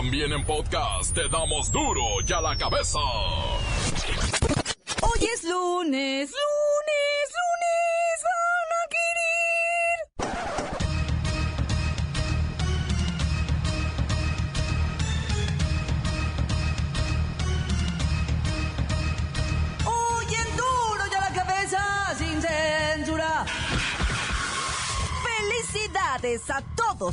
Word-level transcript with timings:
También 0.00 0.32
en 0.32 0.42
podcast 0.46 1.14
te 1.14 1.28
damos 1.28 1.70
duro 1.70 2.00
y 2.26 2.32
a 2.32 2.40
la 2.40 2.56
cabeza. 2.56 2.98
Hoy 5.02 5.28
es 5.34 5.44
lunes, 5.44 6.30
lunes, 6.30 6.30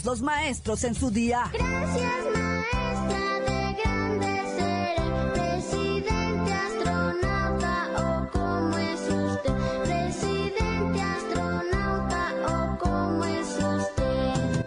los 0.07 0.21
maestros 0.21 0.85
en 0.85 0.95
su 0.95 1.11
día. 1.11 1.51
Gracias 1.51 2.25
maestra 2.33 3.39
de 3.41 3.73
grande 3.73 4.41
seré, 4.55 4.95
presidente 5.33 6.53
astronauta 6.53 7.89
o 7.97 8.31
cómo 8.31 8.77
es 8.77 9.01
usted, 9.01 9.53
presidente 9.83 11.01
astronauta 11.01 12.33
o 12.47 12.77
cómo 12.79 13.25
es 13.25 13.49
usted. 13.49 14.65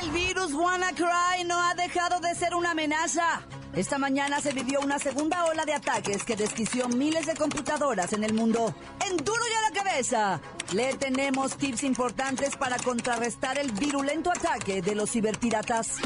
El 0.00 0.10
virus 0.10 0.52
WannaCry 0.52 1.44
no 1.46 1.62
ha 1.62 1.74
dejado 1.76 2.18
de 2.18 2.34
ser 2.34 2.56
una 2.56 2.72
amenaza. 2.72 3.42
Esta 3.72 3.98
mañana 3.98 4.40
se 4.40 4.52
vivió 4.52 4.80
una 4.80 4.98
segunda 4.98 5.44
ola 5.44 5.64
de 5.64 5.74
ataques 5.74 6.24
que 6.24 6.34
desquició 6.34 6.88
miles 6.88 7.26
de 7.26 7.36
computadoras 7.36 8.12
en 8.12 8.24
el 8.24 8.34
mundo. 8.34 8.74
En 9.08 9.16
duro 9.16 9.42
y 9.48 9.54
a 9.54 9.70
la 9.70 9.84
cabeza, 9.84 10.40
le 10.72 10.94
tenemos 10.94 11.56
tips 11.56 11.84
importantes 11.84 12.56
para 12.56 12.76
contrarrestar 12.78 13.58
el 13.58 13.72
virulento 13.72 14.30
ataque 14.30 14.82
de 14.82 14.94
los 14.94 15.10
ciberpiratas. 15.10 15.96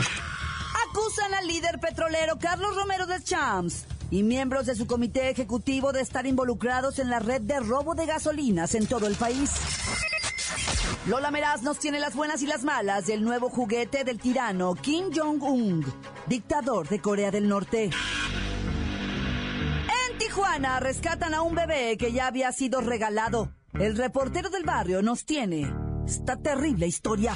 Acusan 0.89 1.35
al 1.35 1.47
líder 1.47 1.81
petrolero 1.81 2.39
Carlos 2.39 2.77
Romero 2.77 3.07
de 3.07 3.23
Champs 3.23 3.87
y 4.11 4.23
miembros 4.23 4.67
de 4.67 4.75
su 4.75 4.87
comité 4.87 5.31
ejecutivo 5.31 5.93
de 5.93 6.03
estar 6.03 6.27
involucrados 6.27 6.99
en 6.99 7.11
la 7.11 7.19
red 7.19 7.41
de 7.41 7.61
robo 7.61 7.95
de 7.95 8.07
gasolinas 8.07 8.75
en 8.75 8.87
todo 8.87 9.07
el 9.07 9.17
país. 9.17 9.51
Lola 11.07 11.31
Meraz 11.33 11.63
nos 11.63 11.79
tiene 11.79 11.99
las 11.99 12.15
buenas 12.15 12.43
y 12.43 12.47
las 12.47 12.63
malas 12.63 13.07
del 13.07 13.25
nuevo 13.25 13.49
juguete 13.49 14.05
del 14.05 14.21
tirano 14.21 14.75
Kim 14.75 15.11
Jong-un, 15.13 15.85
dictador 16.27 16.89
de 16.89 17.01
Corea 17.01 17.33
del 17.33 17.49
Norte. 17.49 17.91
En 20.11 20.19
Tijuana 20.19 20.79
rescatan 20.79 21.35
a 21.35 21.43
un 21.43 21.57
bebé 21.57 21.97
que 21.97 22.13
ya 22.13 22.29
había 22.29 22.53
sido 22.53 22.81
regalado. 22.81 23.51
El 23.79 23.97
reportero 23.97 24.51
del 24.51 24.65
barrio 24.65 25.01
nos 25.01 25.25
tiene 25.25 25.73
esta 26.07 26.37
terrible 26.37 26.87
historia. 26.87 27.35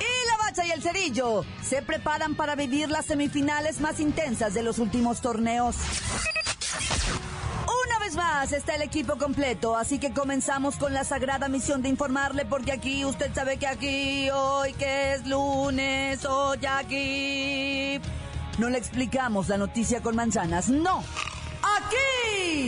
Y 0.00 0.28
la 0.28 0.36
bacha 0.44 0.66
y 0.66 0.72
el 0.72 0.82
cerillo 0.82 1.44
se 1.62 1.80
preparan 1.82 2.34
para 2.34 2.56
vivir 2.56 2.90
las 2.90 3.06
semifinales 3.06 3.80
más 3.80 4.00
intensas 4.00 4.52
de 4.52 4.62
los 4.62 4.78
últimos 4.80 5.20
torneos. 5.20 5.76
Una 7.86 7.98
vez 8.00 8.16
más 8.16 8.52
está 8.52 8.74
el 8.74 8.82
equipo 8.82 9.16
completo, 9.16 9.76
así 9.76 9.98
que 9.98 10.12
comenzamos 10.12 10.74
con 10.76 10.92
la 10.92 11.04
sagrada 11.04 11.48
misión 11.48 11.80
de 11.80 11.88
informarle, 11.88 12.44
porque 12.44 12.72
aquí 12.72 13.04
usted 13.04 13.32
sabe 13.32 13.58
que 13.58 13.68
aquí, 13.68 14.28
hoy 14.30 14.72
que 14.72 15.14
es 15.14 15.26
lunes, 15.26 16.24
hoy 16.24 16.58
aquí. 16.66 18.00
No 18.58 18.70
le 18.70 18.78
explicamos 18.78 19.48
la 19.48 19.56
noticia 19.56 20.02
con 20.02 20.16
manzanas, 20.16 20.68
no. 20.68 21.04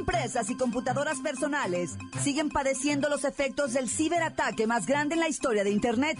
Empresas 0.00 0.48
y 0.48 0.56
computadoras 0.56 1.20
personales 1.20 1.96
siguen 2.22 2.48
padeciendo 2.48 3.10
los 3.10 3.24
efectos 3.24 3.74
del 3.74 3.88
ciberataque 3.88 4.66
más 4.66 4.86
grande 4.86 5.14
en 5.14 5.20
la 5.20 5.28
historia 5.28 5.62
de 5.62 5.70
Internet. 5.70 6.16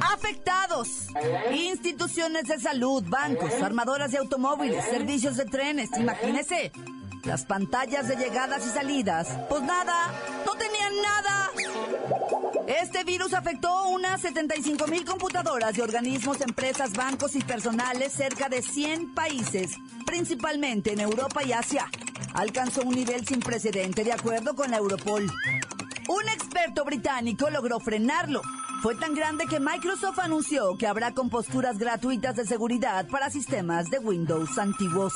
Afectados. 0.00 1.08
Instituciones 1.52 2.44
de 2.44 2.58
salud, 2.58 3.04
bancos, 3.06 3.52
armadoras 3.62 4.10
de 4.10 4.18
automóviles, 4.18 4.84
servicios 4.86 5.36
de 5.36 5.44
trenes, 5.44 5.90
imagínese. 5.98 6.72
Las 7.24 7.44
pantallas 7.44 8.08
de 8.08 8.16
llegadas 8.16 8.66
y 8.66 8.70
salidas, 8.70 9.28
pues 9.48 9.62
nada, 9.62 10.10
no 10.46 10.54
tenían 10.54 10.92
nada. 11.02 11.50
Este 12.66 13.04
virus 13.04 13.34
afectó 13.34 13.88
unas 13.88 14.22
75 14.22 14.86
mil 14.86 15.04
computadoras 15.04 15.74
de 15.74 15.82
organismos, 15.82 16.40
empresas, 16.40 16.92
bancos 16.94 17.36
y 17.36 17.40
personales 17.40 18.12
cerca 18.12 18.48
de 18.48 18.62
100 18.62 19.14
países, 19.14 19.72
principalmente 20.06 20.92
en 20.92 21.00
Europa 21.00 21.42
y 21.44 21.52
Asia. 21.52 21.86
Alcanzó 22.32 22.82
un 22.82 22.94
nivel 22.94 23.26
sin 23.26 23.40
precedente 23.40 24.04
de 24.04 24.12
acuerdo 24.12 24.54
con 24.54 24.70
la 24.70 24.78
Europol. 24.78 25.30
Un 26.08 26.28
experto 26.28 26.84
británico 26.84 27.50
logró 27.50 27.80
frenarlo. 27.80 28.42
Fue 28.82 28.94
tan 28.94 29.14
grande 29.14 29.46
que 29.46 29.60
Microsoft 29.60 30.18
anunció 30.18 30.76
que 30.78 30.86
habrá 30.86 31.12
composturas 31.12 31.78
gratuitas 31.78 32.36
de 32.36 32.46
seguridad 32.46 33.06
para 33.08 33.30
sistemas 33.30 33.90
de 33.90 33.98
Windows 33.98 34.58
antiguos. 34.58 35.14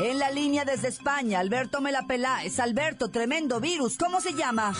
En 0.00 0.18
la 0.18 0.30
línea 0.30 0.64
desde 0.64 0.88
España, 0.88 1.40
Alberto 1.40 1.80
Melapeláez. 1.80 2.60
Alberto, 2.60 3.10
tremendo 3.10 3.58
virus, 3.60 3.96
¿cómo 3.98 4.20
se 4.20 4.34
llama? 4.34 4.72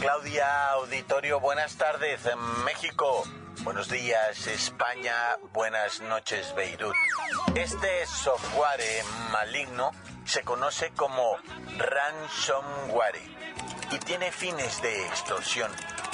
Claudia 0.00 0.70
Auditorio, 0.72 1.40
buenas 1.40 1.74
tardes 1.76 2.20
en 2.26 2.64
México. 2.64 3.24
Buenos 3.66 3.88
días 3.88 4.46
España, 4.46 5.38
buenas 5.52 6.00
noches 6.00 6.54
Beirut. 6.54 6.94
Este 7.56 8.06
software 8.06 9.02
maligno 9.32 9.90
se 10.24 10.44
conoce 10.44 10.92
como 10.92 11.36
ransomware 11.76 13.20
y 13.90 13.98
tiene 13.98 14.30
fines 14.30 14.80
de 14.82 15.04
extorsión. 15.06 15.72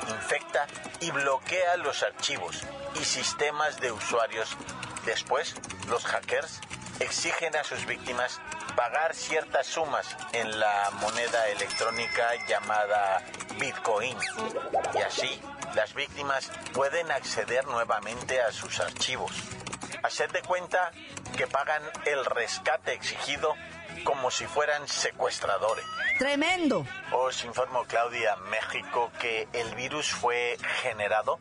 Infecta 0.09 0.67
y 1.01 1.11
bloquea 1.11 1.77
los 1.77 2.03
archivos 2.03 2.63
y 2.99 3.05
sistemas 3.05 3.79
de 3.81 3.93
usuarios. 3.93 4.57
Después, 5.05 5.55
los 5.91 6.07
hackers 6.07 6.59
exigen 7.01 7.55
a 7.57 7.65
sus 7.65 7.85
víctimas 7.85 8.41
pagar 8.77 9.15
ciertas 9.15 9.67
sumas 9.67 10.17
en 10.33 10.59
la 10.59 10.91
moneda 11.01 11.49
electrónica 11.49 12.31
llamada 12.49 13.23
Bitcoin. 13.59 14.17
Y 14.95 14.99
así, 14.99 15.41
las 15.75 15.95
víctimas 15.95 16.51
pueden 16.73 17.11
acceder 17.11 17.67
nuevamente 17.67 18.41
a 18.41 18.53
sus 18.53 18.81
archivos. 18.81 19.33
Hacer 20.03 20.33
de 20.33 20.43
cuenta 20.43 20.93
que 21.37 21.47
pagan 21.47 21.83
el 22.07 22.25
rescate 22.25 22.93
exigido 22.93 23.55
como 24.05 24.31
si 24.31 24.47
fueran 24.47 24.89
secuestradores. 24.89 25.85
Tremendo. 26.19 26.87
Os 27.13 27.45
informo, 27.45 27.85
Claudia, 27.85 28.37
México, 28.37 29.11
que 29.21 29.49
el 29.53 29.75
virus 29.75 30.11
fue 30.11 30.57
generado, 30.83 31.39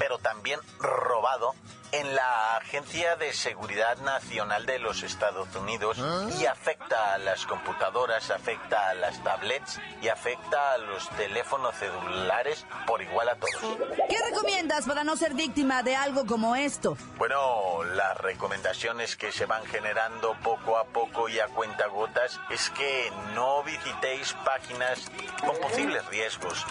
pero 0.00 0.18
también 0.18 0.58
robado 0.78 1.54
en 1.92 2.14
la 2.14 2.56
Agencia 2.56 3.16
de 3.16 3.34
Seguridad 3.34 3.98
Nacional 3.98 4.64
de 4.64 4.78
los 4.78 5.02
Estados 5.02 5.54
Unidos 5.54 5.98
y 6.40 6.46
afecta 6.46 7.14
a 7.14 7.18
las 7.18 7.44
computadoras, 7.44 8.30
afecta 8.30 8.88
a 8.88 8.94
las 8.94 9.22
tablets 9.22 9.78
y 10.00 10.08
afecta 10.08 10.72
a 10.72 10.78
los 10.78 11.08
teléfonos 11.10 11.74
celulares 11.76 12.64
por 12.86 13.02
igual 13.02 13.28
a 13.28 13.36
todos. 13.36 13.76
¿Qué 14.08 14.16
recomiendas 14.30 14.86
para 14.86 15.04
no 15.04 15.16
ser 15.16 15.34
víctima 15.34 15.82
de 15.82 15.96
algo 15.96 16.24
como 16.24 16.56
esto? 16.56 16.96
Bueno, 17.18 17.84
las 17.84 18.16
recomendaciones 18.18 19.16
que 19.16 19.32
se 19.32 19.44
van 19.44 19.66
generando 19.66 20.34
poco 20.42 20.78
a 20.78 20.84
poco 20.84 21.28
y 21.28 21.40
a 21.40 21.48
cuentagotas 21.48 22.40
es 22.48 22.70
que 22.70 23.12
no 23.34 23.62
visitéis 23.64 24.32
páginas 24.44 25.10
con 25.44 25.56
posibles 25.58 26.06
riesgos. 26.06 26.64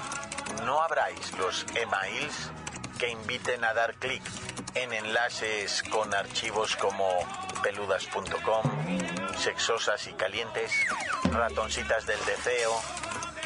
No 0.66 0.82
abráis 0.82 1.38
los 1.38 1.66
emails 1.76 2.52
que 3.00 3.10
inviten 3.10 3.64
a 3.64 3.74
dar 3.74 3.96
clic 3.96 4.22
en 4.76 4.94
enlaces 4.94 5.82
con 5.90 6.14
archivos 6.14 6.76
como 6.76 7.08
peludas.com, 7.64 8.64
sexosas 9.38 10.06
y 10.08 10.14
calientes, 10.14 10.72
ratoncitas 11.32 12.06
del 12.06 12.24
deseo, 12.26 12.72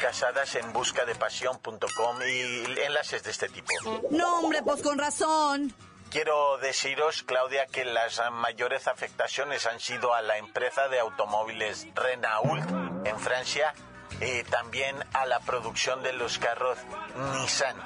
casadas 0.00 0.56
en 0.56 0.72
busca 0.72 1.04
de 1.06 1.14
pasión.com 1.14 2.18
y 2.26 2.80
enlaces 2.80 3.22
de 3.22 3.30
este 3.30 3.48
tipo. 3.48 3.72
No, 4.10 4.40
hombre, 4.40 4.62
pues 4.62 4.82
con 4.82 4.98
razón. 4.98 5.72
Quiero 6.10 6.58
deciros, 6.58 7.22
Claudia, 7.22 7.66
que 7.66 7.84
las 7.84 8.20
mayores 8.32 8.86
afectaciones 8.86 9.66
han 9.66 9.80
sido 9.80 10.14
a 10.14 10.22
la 10.22 10.38
empresa 10.38 10.88
de 10.88 11.00
automóviles 11.00 11.86
Renault 11.94 13.06
en 13.06 13.18
Francia 13.18 13.72
y 14.20 14.42
también 14.44 14.96
a 15.12 15.26
la 15.26 15.40
producción 15.40 16.02
de 16.02 16.12
los 16.12 16.38
carros 16.38 16.78
Nissan, 17.32 17.76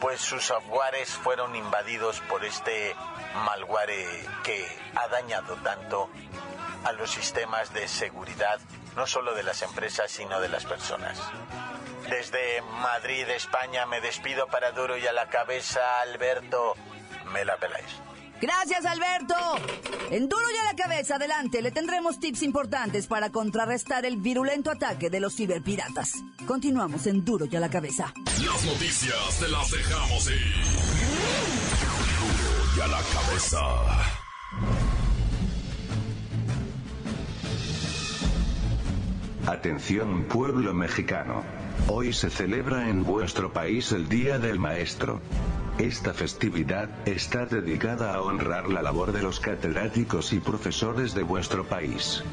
pues 0.00 0.20
sus 0.20 0.44
softwares 0.44 1.10
fueron 1.10 1.56
invadidos 1.56 2.20
por 2.22 2.44
este 2.44 2.94
malware 3.44 4.26
que 4.42 4.66
ha 4.94 5.08
dañado 5.08 5.56
tanto 5.56 6.10
a 6.84 6.92
los 6.92 7.10
sistemas 7.10 7.72
de 7.72 7.88
seguridad, 7.88 8.60
no 8.94 9.06
solo 9.06 9.34
de 9.34 9.42
las 9.42 9.62
empresas, 9.62 10.10
sino 10.10 10.40
de 10.40 10.48
las 10.48 10.64
personas. 10.64 11.18
Desde 12.08 12.62
Madrid, 12.62 13.28
España, 13.30 13.86
me 13.86 14.00
despido 14.00 14.46
para 14.46 14.70
duro 14.70 14.96
y 14.96 15.06
a 15.06 15.12
la 15.12 15.28
cabeza, 15.28 16.00
Alberto. 16.00 16.74
Me 17.32 17.44
la 17.44 17.56
peláis. 17.56 18.05
Gracias, 18.40 18.84
Alberto. 18.84 19.34
En 20.10 20.28
duro 20.28 20.44
y 20.54 20.56
a 20.58 20.72
la 20.72 20.76
cabeza, 20.76 21.16
adelante, 21.16 21.62
le 21.62 21.70
tendremos 21.70 22.20
tips 22.20 22.42
importantes 22.42 23.06
para 23.06 23.30
contrarrestar 23.30 24.04
el 24.04 24.18
virulento 24.18 24.70
ataque 24.70 25.10
de 25.10 25.20
los 25.20 25.34
ciberpiratas. 25.34 26.12
Continuamos 26.46 27.06
en 27.06 27.24
duro 27.24 27.46
y 27.50 27.56
a 27.56 27.60
la 27.60 27.70
cabeza. 27.70 28.12
Las 28.44 28.64
noticias 28.64 29.38
te 29.40 29.48
las 29.48 29.70
dejamos 29.70 30.30
ir. 30.30 30.54
Duro 32.20 32.76
y 32.76 32.80
a 32.80 32.86
la 32.88 33.00
cabeza. 33.02 34.26
Atención 39.46 40.24
pueblo 40.24 40.74
mexicano. 40.74 41.44
Hoy 41.88 42.12
se 42.12 42.30
celebra 42.30 42.88
en 42.88 43.04
vuestro 43.04 43.52
país 43.52 43.92
el 43.92 44.08
Día 44.08 44.38
del 44.38 44.58
Maestro. 44.58 45.20
Esta 45.78 46.14
festividad 46.14 46.88
está 47.06 47.44
dedicada 47.44 48.14
a 48.14 48.22
honrar 48.22 48.70
la 48.70 48.80
labor 48.80 49.12
de 49.12 49.22
los 49.22 49.40
catedráticos 49.40 50.32
y 50.32 50.40
profesores 50.40 51.14
de 51.14 51.22
vuestro 51.22 51.66
país. 51.66 52.24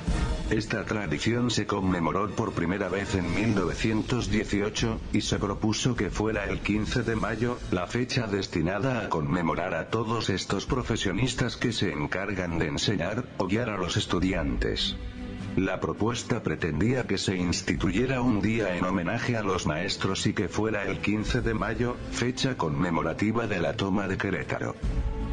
Esta 0.50 0.86
tradición 0.86 1.52
se 1.52 1.68
conmemoró 1.68 2.30
por 2.30 2.54
primera 2.54 2.88
vez 2.88 3.16
en 3.16 3.36
1918, 3.36 4.98
y 5.12 5.20
se 5.20 5.40
propuso 5.40 5.94
que 5.94 6.10
fuera 6.10 6.46
el 6.46 6.62
15 6.62 7.04
de 7.04 7.18
mayo, 7.18 7.60
la 7.70 7.86
fecha 7.86 8.28
destinada 8.28 9.02
a 9.02 9.10
conmemorar 9.10 9.74
a 9.74 9.90
todos 9.90 10.30
estos 10.30 10.66
profesionistas 10.66 11.58
que 11.58 11.74
se 11.74 11.92
encargan 11.92 12.60
de 12.60 12.68
enseñar 12.68 13.26
o 13.40 13.48
guiar 13.48 13.70
a 13.70 13.78
los 13.78 13.98
estudiantes. 13.98 14.96
La 15.56 15.80
propuesta 15.80 16.42
pretendía 16.42 17.06
que 17.06 17.20
se 17.20 17.36
instituyera 17.36 18.22
un 18.22 18.42
día 18.42 18.76
en 18.76 18.86
homenaje 18.86 19.38
a 19.38 19.44
los 19.44 19.68
maestros 19.68 20.26
y 20.26 20.34
que 20.34 20.50
fuera 20.50 20.84
el 20.86 20.98
15 21.00 21.42
de 21.42 21.54
mayo, 21.54 21.96
fecha 22.12 22.58
conmemorativa 22.58 23.46
de 23.46 23.60
la 23.60 23.78
toma 23.78 24.08
de 24.08 24.18
Querétaro. 24.18 24.76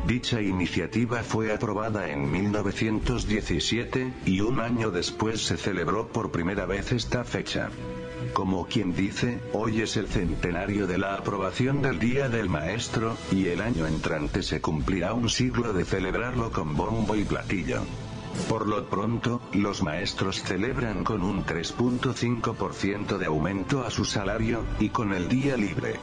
Dicha 0.06 0.43
iniciativa 0.43 1.22
fue 1.22 1.55
aprobada 1.55 2.11
en 2.11 2.31
1917, 2.31 4.12
y 4.26 4.40
un 4.40 4.61
año 4.61 4.90
después 4.90 5.40
se 5.40 5.56
celebró 5.56 6.08
por 6.08 6.31
primera 6.31 6.67
vez 6.67 6.93
esta 6.93 7.25
fecha. 7.25 7.70
Como 8.34 8.67
quien 8.67 8.94
dice, 8.94 9.40
hoy 9.55 9.81
es 9.81 9.96
el 9.96 10.06
centenario 10.06 10.87
de 10.87 10.99
la 10.99 11.14
aprobación 11.14 11.81
del 11.81 11.99
Día 11.99 12.28
del 12.28 12.50
Maestro, 12.50 13.17
y 13.32 13.46
el 13.46 13.62
año 13.62 13.87
entrante 13.87 14.43
se 14.43 14.61
cumplirá 14.61 15.14
un 15.14 15.31
siglo 15.31 15.72
de 15.72 15.87
celebrarlo 15.87 16.50
con 16.50 16.76
bombo 16.76 17.17
y 17.17 17.25
platillo. 17.25 17.81
Por 18.49 18.67
lo 18.67 18.85
pronto, 18.87 19.41
los 19.53 19.82
maestros 19.82 20.43
celebran 20.43 21.05
con 21.05 21.23
un 21.23 21.44
3.5% 21.44 23.19
de 23.19 23.27
aumento 23.27 23.85
a 23.85 23.91
su 23.91 24.05
salario, 24.05 24.65
y 24.79 24.91
con 24.91 25.12
el 25.12 25.29
día 25.29 25.56
libre. 25.56 25.99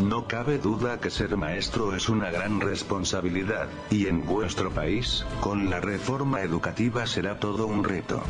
No 0.00 0.26
cabe 0.26 0.56
duda 0.56 0.98
que 0.98 1.10
ser 1.10 1.36
maestro 1.36 1.94
es 1.94 2.08
una 2.08 2.30
gran 2.30 2.62
responsabilidad, 2.62 3.68
y 3.90 4.06
en 4.06 4.24
vuestro 4.24 4.70
país, 4.70 5.26
con 5.40 5.68
la 5.68 5.78
reforma 5.78 6.40
educativa 6.40 7.06
será 7.06 7.38
todo 7.38 7.66
un 7.66 7.84
reto. 7.84 8.22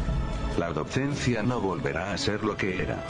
La 0.59 0.73
docencia 0.73 1.45
no 1.45 1.61
volverá 1.61 2.13
a 2.13 2.19
ser 2.19 2.43
lo 2.43 2.57
que 2.57 2.83
era. 2.83 3.05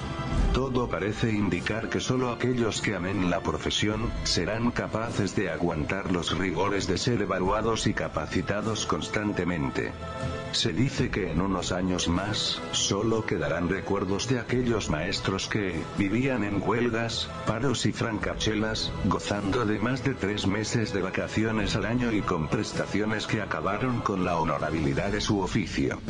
Todo 0.53 0.89
parece 0.89 1.31
indicar 1.31 1.89
que 1.89 2.01
solo 2.01 2.31
aquellos 2.31 2.83
que 2.83 2.95
amen 2.95 3.31
la 3.31 3.41
profesión, 3.41 4.11
serán 4.25 4.73
capaces 4.73 5.35
de 5.37 5.49
aguantar 5.49 6.13
los 6.13 6.37
rigores 6.37 6.87
de 6.87 6.99
ser 6.99 7.23
evaluados 7.23 7.87
y 7.87 7.95
capacitados 7.95 8.85
constantemente. 8.85 9.93
Se 10.53 10.73
dice 10.73 11.11
que 11.11 11.31
en 11.31 11.41
unos 11.41 11.71
años 11.71 12.09
más, 12.09 12.61
solo 12.73 13.25
quedarán 13.25 13.69
recuerdos 13.69 14.29
de 14.29 14.41
aquellos 14.41 14.91
maestros 14.91 15.47
que, 15.47 15.81
vivían 15.97 16.43
en 16.43 16.61
huelgas, 16.61 17.31
paros 17.47 17.87
y 17.87 17.93
francachelas, 17.93 18.50
gozando 19.05 19.65
de 19.65 19.79
más 19.79 20.03
de 20.03 20.15
tres 20.15 20.47
meses 20.47 20.93
de 20.93 21.01
vacaciones 21.01 21.77
al 21.77 21.85
año 21.85 22.11
y 22.11 22.21
con 22.21 22.49
prestaciones 22.49 23.29
que 23.29 23.41
acabaron 23.41 24.01
con 24.01 24.25
la 24.25 24.39
honorabilidad 24.39 25.13
de 25.13 25.21
su 25.21 25.41
oficio. 25.41 26.01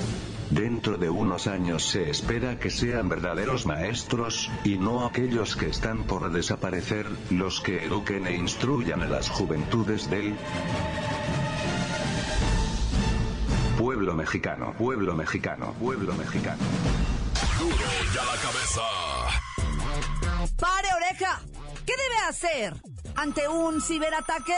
Dentro 0.49 0.97
de 0.97 1.11
unos 1.11 1.47
años 1.47 1.85
se 1.85 2.09
espera 2.09 2.59
que 2.59 2.71
sean 2.71 3.11
verdaderos 3.11 3.67
maestros, 3.67 4.51
y 4.65 4.79
no 4.79 5.05
aquellos 5.05 5.55
que 5.55 5.69
están 5.69 6.05
por 6.05 6.33
desaparecer, 6.33 7.07
los 7.29 7.61
que 7.61 7.85
eduquen 7.85 8.27
e 8.27 8.37
instruyan 8.37 9.03
a 9.03 9.07
las 9.07 9.29
juventudes 9.29 10.09
del 10.09 10.35
pueblo 13.77 14.15
mexicano, 14.15 14.73
pueblo 14.79 15.15
mexicano, 15.15 15.75
pueblo 15.79 16.15
mexicano. 16.15 16.63
Duro 17.59 17.75
y 17.77 18.19
a 18.19 18.25
la 18.25 18.41
cabeza. 18.41 19.30
Hacer 22.31 22.75
ante 23.17 23.49
un 23.49 23.81
ciberataque? 23.83 24.57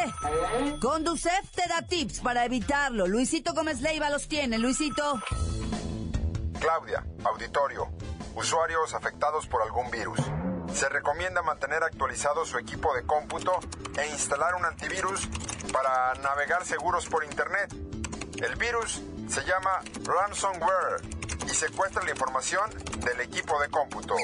Conducef 0.81 1.51
te 1.55 1.67
da 1.69 1.83
tips 1.83 2.21
para 2.21 2.45
evitarlo. 2.45 3.07
Luisito 3.07 3.55
Gómez 3.55 3.81
Leiva 3.81 4.11
los 4.11 4.29
tiene. 4.29 4.59
Luisito. 4.59 5.21
Claudia, 6.61 7.05
auditorio, 7.25 7.89
usuarios 8.37 8.95
afectados 8.95 9.47
por 9.47 9.63
algún 9.63 9.91
virus. 9.91 10.21
Se 10.73 10.89
recomienda 10.89 11.43
mantener 11.43 11.83
actualizado 11.83 12.45
su 12.45 12.57
equipo 12.59 12.95
de 12.95 13.05
cómputo 13.05 13.59
e 13.99 14.07
instalar 14.09 14.55
un 14.55 14.65
antivirus 14.65 15.29
para 15.73 16.15
navegar 16.23 16.65
seguros 16.65 17.07
por 17.07 17.25
Internet. 17.25 17.75
El 18.41 18.57
virus 18.57 19.03
se 19.29 19.45
llama 19.45 19.81
ransomware 20.05 21.22
y 21.47 21.51
secuestra 21.51 22.03
la 22.03 22.11
información 22.11 22.71
del 23.05 23.21
equipo 23.21 23.61
de 23.61 23.69
cómputo. 23.69 24.15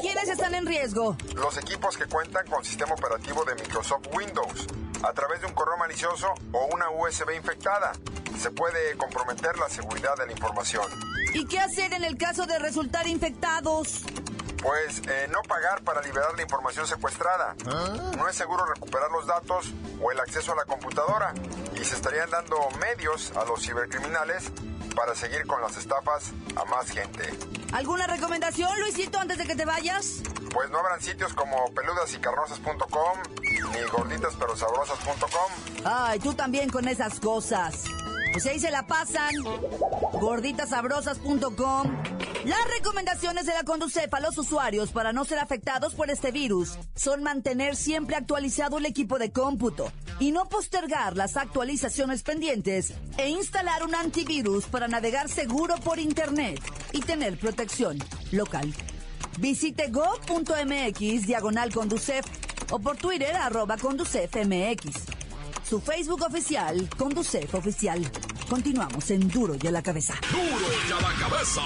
¿Quiénes 0.00 0.28
están 0.28 0.54
en 0.54 0.66
riesgo? 0.66 1.16
Los 1.34 1.56
equipos 1.58 1.96
que 1.96 2.06
cuentan 2.06 2.46
con 2.46 2.64
sistema 2.64 2.94
operativo 2.94 3.44
de 3.44 3.54
Microsoft 3.54 4.06
Windows 4.12 4.66
a 5.02 5.12
través 5.12 5.40
de 5.40 5.46
un 5.46 5.52
correo 5.54 5.76
malicioso 5.76 6.32
o 6.52 6.68
una 6.72 6.90
USB 6.90 7.34
infectada. 7.36 7.92
Se 8.38 8.50
puede 8.50 8.96
comprometer 8.96 9.56
la 9.58 9.68
seguridad 9.68 10.16
de 10.16 10.26
la 10.26 10.32
información. 10.32 10.84
¿Y 11.34 11.46
qué 11.46 11.58
hacer 11.58 11.92
en 11.92 12.04
el 12.04 12.16
caso 12.16 12.46
de 12.46 12.58
resultar 12.58 13.06
infectados? 13.06 14.02
Pues 14.62 15.02
eh, 15.06 15.28
no 15.30 15.42
pagar 15.42 15.82
para 15.82 16.02
liberar 16.02 16.34
la 16.34 16.42
información 16.42 16.86
secuestrada. 16.86 17.54
No 18.16 18.28
es 18.28 18.36
seguro 18.36 18.64
recuperar 18.66 19.10
los 19.10 19.26
datos 19.26 19.72
o 20.00 20.10
el 20.10 20.18
acceso 20.18 20.52
a 20.52 20.56
la 20.56 20.64
computadora 20.64 21.34
y 21.74 21.84
se 21.84 21.94
estarían 21.94 22.30
dando 22.30 22.56
medios 22.80 23.32
a 23.36 23.44
los 23.44 23.62
cibercriminales 23.62 24.50
para 24.96 25.14
seguir 25.14 25.46
con 25.46 25.60
las 25.60 25.76
estafas 25.76 26.32
a 26.56 26.64
más 26.64 26.90
gente. 26.90 27.32
¿Alguna 27.72 28.06
recomendación, 28.06 28.70
Luisito, 28.80 29.20
antes 29.20 29.38
de 29.38 29.46
que 29.46 29.54
te 29.54 29.64
vayas? 29.64 30.22
Pues 30.52 30.70
no 30.70 30.78
habrán 30.78 31.00
sitios 31.00 31.34
como 31.34 31.72
peludasycarnosas.com 31.74 33.18
ni 33.42 33.82
gorditasperosabrosas.com. 33.92 35.84
Ay, 35.84 36.18
tú 36.18 36.34
también 36.34 36.70
con 36.70 36.88
esas 36.88 37.20
cosas. 37.20 37.84
Pues 38.32 38.46
ahí 38.46 38.58
se 38.58 38.70
la 38.70 38.86
pasan. 38.86 39.34
Gorditasabrosas.com. 40.20 41.92
Las 42.44 42.64
recomendaciones 42.78 43.46
de 43.46 43.54
la 43.54 43.64
Conducef 43.64 44.12
a 44.14 44.20
los 44.20 44.38
usuarios 44.38 44.92
para 44.92 45.12
no 45.12 45.24
ser 45.24 45.38
afectados 45.38 45.94
por 45.94 46.10
este 46.10 46.30
virus 46.30 46.78
son 46.94 47.22
mantener 47.24 47.74
siempre 47.74 48.14
actualizado 48.14 48.78
el 48.78 48.86
equipo 48.86 49.18
de 49.18 49.32
cómputo 49.32 49.90
y 50.20 50.30
no 50.30 50.48
postergar 50.48 51.16
las 51.16 51.36
actualizaciones 51.36 52.22
pendientes 52.22 52.92
e 53.18 53.28
instalar 53.30 53.82
un 53.82 53.94
antivirus 53.96 54.66
para 54.66 54.86
navegar 54.86 55.28
seguro 55.28 55.74
por 55.76 55.98
Internet 55.98 56.60
y 56.92 57.00
tener 57.00 57.36
protección 57.38 57.98
local. 58.30 58.72
Visite 59.38 59.88
go.mx 59.88 61.26
diagonal 61.26 61.72
Conducef 61.72 62.24
o 62.70 62.78
por 62.78 62.96
Twitter 62.96 63.34
arroba 63.34 63.76
ConducefMX. 63.76 65.15
Su 65.68 65.80
Facebook 65.80 66.22
oficial, 66.22 66.88
Conducef 66.96 67.52
Oficial. 67.54 68.00
Continuamos 68.48 69.10
en 69.10 69.26
Duro 69.26 69.56
y 69.60 69.66
a 69.66 69.72
la 69.72 69.82
Cabeza. 69.82 70.14
Duro 70.30 70.66
y 70.88 70.92
a 70.92 71.00
la 71.00 71.28
cabeza. 71.28 71.62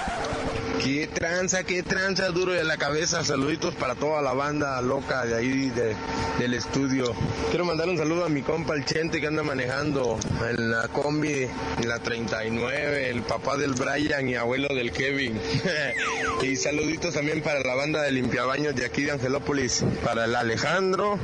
Qué 0.83 1.07
tranza, 1.07 1.63
qué 1.65 1.83
tranza, 1.85 2.29
duro 2.31 2.51
de 2.53 2.65
la 2.65 2.77
cabeza. 2.77 3.23
Saluditos 3.25 3.75
para 3.77 3.95
toda 3.95 4.21
la 4.21 4.33
banda 4.35 4.83
loca 4.83 5.25
de 5.25 5.35
ahí 5.37 5.71
de- 5.71 5.95
del 6.39 6.53
estudio. 6.55 7.15
Quiero 7.51 7.65
mandar 7.65 7.89
un 7.89 7.97
saludo 7.97 8.25
a 8.25 8.29
mi 8.29 8.43
compa 8.43 8.75
el 8.75 8.85
Chente 8.85 9.21
que 9.21 9.29
anda 9.29 9.43
manejando 9.45 10.19
en 10.47 10.71
la 10.73 10.89
combi, 10.89 11.49
en 11.81 11.89
la 11.89 12.01
39, 12.01 13.09
el 13.09 13.23
papá 13.23 13.57
del 13.57 13.73
Brian 13.75 14.29
y 14.29 14.35
abuelo 14.35 14.67
del 14.75 14.91
Kevin. 14.93 15.41
y 16.43 16.57
saluditos 16.57 17.15
también 17.15 17.41
para 17.41 17.61
la 17.61 17.75
banda 17.77 18.03
de 18.03 18.11
limpiabaños 18.11 18.75
de 18.75 18.85
aquí 18.85 19.05
de 19.05 19.13
Angelópolis, 19.13 19.85
para 20.05 20.24
el 20.25 20.37
Alejandro, 20.37 21.19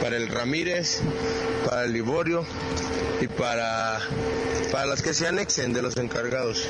para 0.00 0.16
el 0.16 0.28
Ramírez, 0.28 1.00
para 1.68 1.84
el 1.84 1.92
Liborio 1.92 2.44
y 3.20 3.26
para, 3.26 4.00
para 4.72 4.86
las 4.86 5.02
que 5.02 5.14
se 5.14 5.26
anexen 5.26 5.72
de 5.72 5.82
los 5.82 5.96
encargados. 5.96 6.66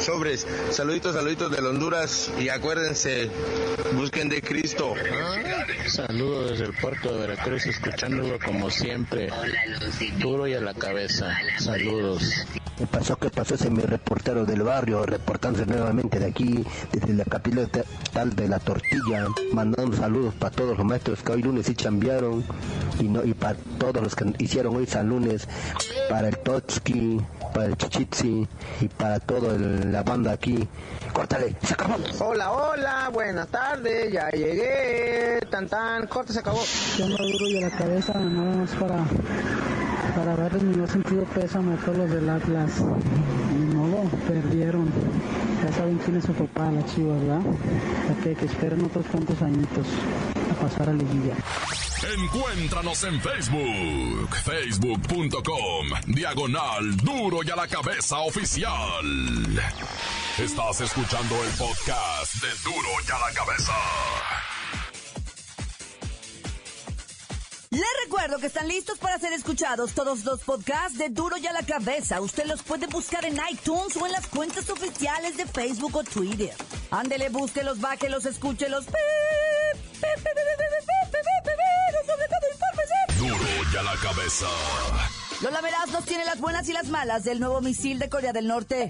Sobres, 0.00 0.46
saluditos, 0.70 1.14
saluditos 1.14 1.50
de 1.50 1.66
Honduras 1.66 2.30
y 2.38 2.48
acuérdense, 2.48 3.30
busquen 3.92 4.28
de 4.28 4.42
Cristo. 4.42 4.94
Saludos 5.86 6.52
desde 6.52 6.64
el 6.64 6.74
puerto 6.74 7.14
de 7.14 7.26
Veracruz, 7.26 7.66
escuchándolo 7.66 8.38
como 8.38 8.70
siempre. 8.70 9.28
Duro 10.18 10.46
y 10.46 10.54
a 10.54 10.60
la 10.60 10.74
cabeza. 10.74 11.36
Saludos. 11.58 12.46
¿Qué 12.76 12.86
pasó? 12.86 13.16
¿Qué 13.16 13.30
pasó? 13.30 13.54
Ese 13.54 13.66
es 13.66 13.70
mi 13.70 13.82
reportero 13.82 14.44
del 14.44 14.62
barrio, 14.62 15.06
reportándose 15.06 15.64
nuevamente 15.64 16.18
de 16.18 16.26
aquí, 16.26 16.64
desde 16.92 17.14
la 17.14 17.24
capital 17.24 18.34
de 18.34 18.48
la 18.48 18.58
tortilla, 18.58 19.26
mandando 19.52 19.96
saludos 19.96 20.34
para 20.34 20.50
todos 20.54 20.76
los 20.76 20.84
maestros 20.84 21.22
que 21.22 21.32
hoy 21.32 21.42
lunes 21.42 21.66
sí 21.66 21.74
chambearon, 21.76 22.44
y, 22.98 23.04
no, 23.04 23.22
y 23.22 23.32
para 23.32 23.56
todos 23.78 24.02
los 24.02 24.16
que 24.16 24.34
hicieron 24.38 24.74
hoy 24.74 24.86
San 24.86 25.08
Lunes, 25.08 25.46
para 26.08 26.28
el 26.28 26.38
Totski, 26.38 27.20
para 27.52 27.66
el 27.66 27.76
Chichitsi 27.76 28.48
y 28.80 28.88
para 28.88 29.20
toda 29.20 29.56
la 29.56 30.02
banda 30.02 30.32
aquí. 30.32 30.68
Córtale, 31.12 31.54
se 31.62 31.74
acabó. 31.74 31.94
Hola, 32.18 32.50
hola, 32.50 33.10
buenas 33.12 33.46
tardes, 33.48 34.12
ya 34.12 34.30
llegué. 34.30 35.38
Tan 35.48 35.68
tan, 35.68 36.08
corta, 36.08 36.32
se 36.32 36.40
acabó. 36.40 36.60
Yo 36.98 37.06
me 37.06 37.14
duro 37.14 37.46
y 37.46 37.62
a 37.62 37.68
la 37.68 37.76
cabeza, 37.76 38.14
nada 38.14 38.56
más 38.56 38.70
para, 38.72 39.04
para 40.16 40.36
darles 40.36 40.62
mi 40.62 40.76
más 40.76 40.90
sentido 40.90 41.24
pésame 41.24 41.74
a 41.74 41.76
todos 41.78 41.98
los 41.98 42.10
del 42.10 42.28
Atlas. 42.28 42.80
Modo, 43.74 44.08
perdieron. 44.26 44.90
Ya 45.62 45.72
saben 45.72 45.98
quién 45.98 46.16
es 46.16 46.24
su 46.24 46.32
papá, 46.32 46.70
la 46.70 46.84
chiva, 46.86 47.16
¿verdad? 47.16 47.40
Ok, 47.40 48.38
que 48.38 48.44
esperen 48.44 48.84
otros 48.84 49.06
cuantos 49.06 49.40
añitos 49.42 49.86
a 50.50 50.62
pasar 50.62 50.90
a 50.90 50.92
liguilla. 50.92 51.34
Encuéntranos 52.16 53.02
en 53.04 53.18
Facebook, 53.20 54.36
facebook.com, 54.44 55.86
diagonal 56.08 56.96
duro 56.98 57.38
y 57.42 57.50
a 57.50 57.56
la 57.56 57.66
cabeza 57.66 58.18
oficial. 58.18 59.06
Estás 60.38 60.82
escuchando 60.82 61.34
el 61.44 61.50
podcast 61.52 62.34
de 62.42 62.48
duro 62.62 62.88
y 63.06 63.10
a 63.10 63.18
la 63.18 63.32
cabeza. 63.32 64.53
Recuerdo 68.14 68.38
que 68.38 68.46
están 68.46 68.68
listos 68.68 68.96
para 68.98 69.18
ser 69.18 69.32
escuchados 69.32 69.92
todos 69.92 70.24
los 70.24 70.40
podcasts 70.42 70.96
de 70.96 71.08
Duro 71.08 71.36
y 71.36 71.48
a 71.48 71.52
la 71.52 71.64
Cabeza. 71.64 72.20
Usted 72.20 72.46
los 72.46 72.62
puede 72.62 72.86
buscar 72.86 73.24
en 73.24 73.36
iTunes 73.50 73.96
o 73.96 74.06
en 74.06 74.12
las 74.12 74.28
cuentas 74.28 74.70
oficiales 74.70 75.36
de 75.36 75.46
Facebook 75.46 75.96
o 75.96 76.04
Twitter. 76.04 76.54
Ándele, 76.92 77.28
búsquelos, 77.30 77.80
bájelos, 77.80 78.24
escúchelos. 78.24 78.86
Duro 83.18 83.44
y 83.72 83.76
a 83.76 83.82
la 83.82 83.96
cabeza. 83.96 84.46
Lola 85.40 85.60
Meraz 85.60 85.88
nos 85.90 86.04
tiene 86.04 86.24
las 86.24 86.38
buenas 86.38 86.68
y 86.68 86.72
las 86.72 86.86
malas 86.86 87.24
del 87.24 87.40
nuevo 87.40 87.60
misil 87.62 87.98
de 87.98 88.08
Corea 88.08 88.32
del 88.32 88.46
Norte. 88.46 88.88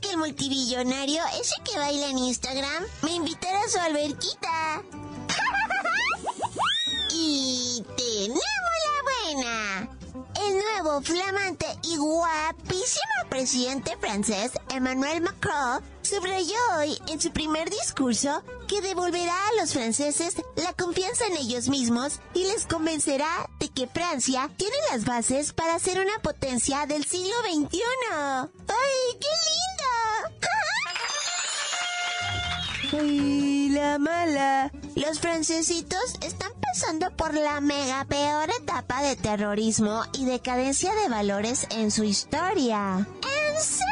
Que 0.00 0.10
el 0.10 0.16
multibillonario, 0.16 1.22
ese 1.40 1.54
que 1.64 1.78
baila 1.78 2.08
en 2.08 2.18
Instagram, 2.18 2.84
me 3.02 3.12
invitara 3.12 3.60
a 3.60 3.68
su 3.68 3.78
alberquita. 3.78 4.82
y 7.12 7.84
tenemos 7.96 8.40
la 8.86 9.02
buena. 9.34 9.96
El 10.40 10.58
nuevo, 10.58 11.02
flamante 11.02 11.66
y 11.82 11.96
guapísimo 11.96 13.28
presidente 13.28 13.96
francés, 13.98 14.52
Emmanuel 14.70 15.20
Macron, 15.20 15.82
subrayó 16.02 16.56
hoy 16.78 16.98
en 17.08 17.20
su 17.20 17.30
primer 17.30 17.70
discurso 17.70 18.42
que 18.66 18.80
devolverá 18.80 19.34
a 19.48 19.60
los 19.60 19.72
franceses 19.72 20.36
la 20.56 20.72
confianza 20.72 21.26
en 21.26 21.36
ellos 21.36 21.68
mismos 21.68 22.20
y 22.34 22.44
les 22.44 22.66
convencerá 22.66 23.48
de 23.60 23.68
que 23.68 23.86
Francia 23.86 24.50
tiene 24.56 24.76
las 24.90 25.04
bases 25.04 25.52
para 25.52 25.78
ser 25.78 26.00
una 26.00 26.18
potencia 26.22 26.86
del 26.86 27.04
siglo 27.04 27.34
XXI. 27.44 27.78
¡Ay, 27.92 29.18
qué 29.20 29.28
lindo! 29.28 29.71
¡Ay, 32.92 33.70
la 33.70 33.98
mala! 33.98 34.70
Los 34.94 35.20
francesitos 35.20 36.14
están 36.20 36.52
pasando 36.60 37.10
por 37.16 37.34
la 37.34 37.60
mega 37.60 38.04
peor 38.04 38.50
etapa 38.60 39.02
de 39.02 39.16
terrorismo 39.16 40.02
y 40.18 40.26
decadencia 40.26 40.92
de 40.94 41.08
valores 41.08 41.66
en 41.70 41.90
su 41.90 42.04
historia. 42.04 42.98
¿En 42.98 43.60
serio? 43.60 43.91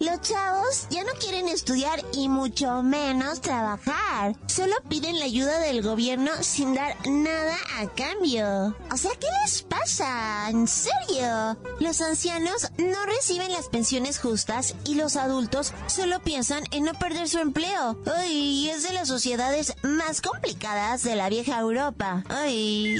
Los 0.00 0.20
chavos 0.20 0.86
ya 0.90 1.02
no 1.02 1.10
quieren 1.18 1.48
estudiar 1.48 2.00
y 2.12 2.28
mucho 2.28 2.84
menos 2.84 3.40
trabajar. 3.40 4.36
Solo 4.46 4.74
piden 4.88 5.18
la 5.18 5.24
ayuda 5.24 5.58
del 5.58 5.82
gobierno 5.82 6.30
sin 6.40 6.72
dar 6.72 6.94
nada 7.08 7.56
a 7.78 7.88
cambio. 7.88 8.76
O 8.92 8.96
sea, 8.96 9.10
¿qué 9.18 9.26
les 9.44 9.62
pasa? 9.62 10.50
¿En 10.50 10.68
serio? 10.68 11.56
Los 11.80 12.00
ancianos 12.00 12.70
no 12.78 13.06
reciben 13.06 13.50
las 13.50 13.66
pensiones 13.68 14.20
justas 14.20 14.76
y 14.84 14.94
los 14.94 15.16
adultos 15.16 15.72
solo 15.88 16.20
piensan 16.20 16.62
en 16.70 16.84
no 16.84 16.94
perder 16.94 17.28
su 17.28 17.40
empleo. 17.40 17.98
Ay, 18.06 18.70
es 18.70 18.84
de 18.84 18.92
las 18.92 19.08
sociedades 19.08 19.74
más 19.82 20.20
complicadas 20.20 21.02
de 21.02 21.16
la 21.16 21.28
vieja 21.28 21.58
Europa. 21.58 22.22
Ay. 22.28 22.98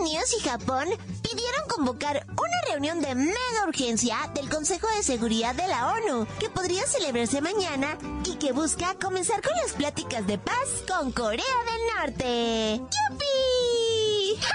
Unidos 0.00 0.34
y 0.38 0.48
Japón 0.48 0.86
pidieron 1.22 1.68
convocar 1.68 2.24
una 2.30 2.72
reunión 2.72 3.00
de 3.00 3.14
mega 3.14 3.64
urgencia 3.66 4.16
del 4.34 4.48
Consejo 4.48 4.86
de 4.96 5.02
Seguridad 5.02 5.54
de 5.54 5.66
la 5.66 5.92
ONU, 5.92 6.26
que 6.38 6.48
podría 6.48 6.86
celebrarse 6.86 7.40
mañana 7.40 7.98
y 8.24 8.36
que 8.36 8.52
busca 8.52 8.94
comenzar 8.94 9.42
con 9.42 9.56
las 9.56 9.72
pláticas 9.72 10.26
de 10.26 10.38
paz 10.38 10.84
con 10.86 11.10
Corea 11.12 11.44
del 11.66 11.96
Norte. 11.96 12.80
¡Yupi! 13.10 14.40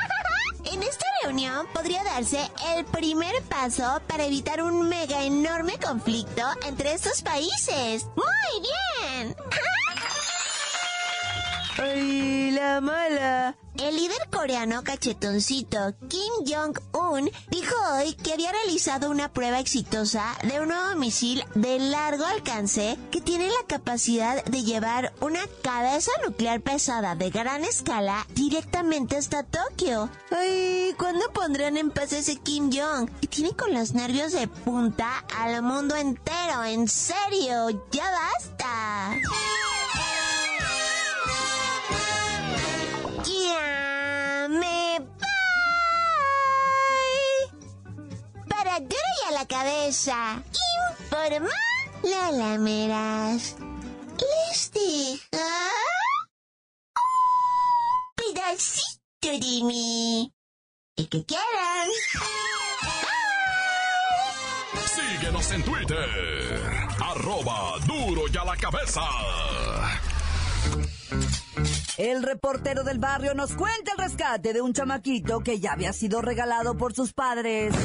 En 0.71 0.81
esta 0.81 1.05
reunión 1.23 1.67
podría 1.73 2.03
darse 2.03 2.49
el 2.75 2.85
primer 2.85 3.43
paso 3.43 4.01
para 4.07 4.25
evitar 4.25 4.63
un 4.63 4.87
mega 4.87 5.23
enorme 5.23 5.73
conflicto 5.77 6.41
entre 6.65 6.93
estos 6.93 7.21
países. 7.21 8.07
¡Muy 8.15 8.61
bien! 8.61 9.35
¡Ay, 11.77 12.51
la 12.51 12.81
mala! 12.81 13.55
El 13.75 13.95
líder 13.95 14.29
coreano 14.31 14.83
cachetoncito 14.83 15.95
Kim 16.07 16.31
Jong-un 16.45 17.31
dijo 17.49 17.75
hoy 17.93 18.13
que 18.13 18.33
había 18.33 18.51
realizado 18.51 19.09
una 19.09 19.33
prueba 19.33 19.59
exitosa 19.59 20.37
de 20.43 20.61
un 20.61 20.67
nuevo 20.67 20.95
misil 20.95 21.43
de 21.55 21.79
largo 21.79 22.25
alcance 22.25 22.99
que 23.11 23.19
tiene 23.21 23.47
la 23.47 23.65
capacidad 23.67 24.45
de 24.45 24.61
llevar 24.61 25.13
una 25.21 25.41
cabeza 25.63 26.11
nuclear 26.23 26.61
pesada 26.61 27.15
de 27.15 27.31
gran 27.31 27.63
escala 27.63 28.27
directamente 28.35 29.17
hasta 29.17 29.43
Tokio. 29.43 30.07
Ay, 30.29 30.93
¿cuándo 30.99 31.25
pondrán 31.33 31.77
en 31.77 31.89
paz 31.89 32.13
ese 32.13 32.35
Kim 32.35 32.69
Jong? 32.71 33.09
Que 33.19 33.27
tiene 33.27 33.55
con 33.55 33.73
los 33.73 33.93
nervios 33.93 34.33
de 34.33 34.47
punta 34.47 35.25
al 35.35 35.63
mundo 35.63 35.95
entero, 35.95 36.63
en 36.63 36.87
serio, 36.87 37.69
ya 37.91 38.05
basta. 38.11 39.17
Cabeza. 49.53 50.41
Informa 50.99 51.49
la 52.03 52.31
lameras. 52.31 53.55
Les 54.19 54.71
deja 54.71 55.47
un 56.95 58.15
pedacito 58.15 59.29
de 59.29 59.63
mí. 59.63 60.33
El 60.95 61.09
que 61.09 61.23
quieran. 61.25 61.89
Síguenos 64.85 65.51
en 65.51 65.63
Twitter. 65.63 66.87
Arroba 66.99 67.77
duro 67.85 68.23
y 68.33 68.37
a 68.37 68.45
la 68.45 68.57
cabeza. 68.57 69.01
El 71.97 72.23
reportero 72.23 72.83
del 72.83 72.97
barrio 72.97 73.35
nos 73.35 73.53
cuenta 73.53 73.91
el 73.91 73.99
rescate 73.99 74.51
de 74.51 74.61
un 74.61 74.73
chamaquito 74.73 75.41
que 75.41 75.59
ya 75.59 75.73
había 75.73 75.93
sido 75.93 76.21
regalado 76.21 76.75
por 76.75 76.93
sus 76.93 77.13
padres. 77.13 77.75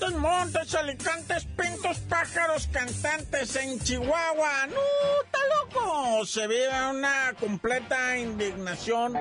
Montes, 0.00 0.20
montes, 0.20 0.74
alicantes, 0.76 1.44
pintos, 1.56 1.98
pájaros, 2.08 2.68
cantantes 2.72 3.56
en 3.56 3.80
Chihuahua. 3.80 4.66
¡No, 4.68 4.80
está 5.24 5.38
loco! 5.56 6.24
Se 6.24 6.46
vive 6.46 6.68
una 6.90 7.34
completa 7.38 8.16
indignación 8.16 9.14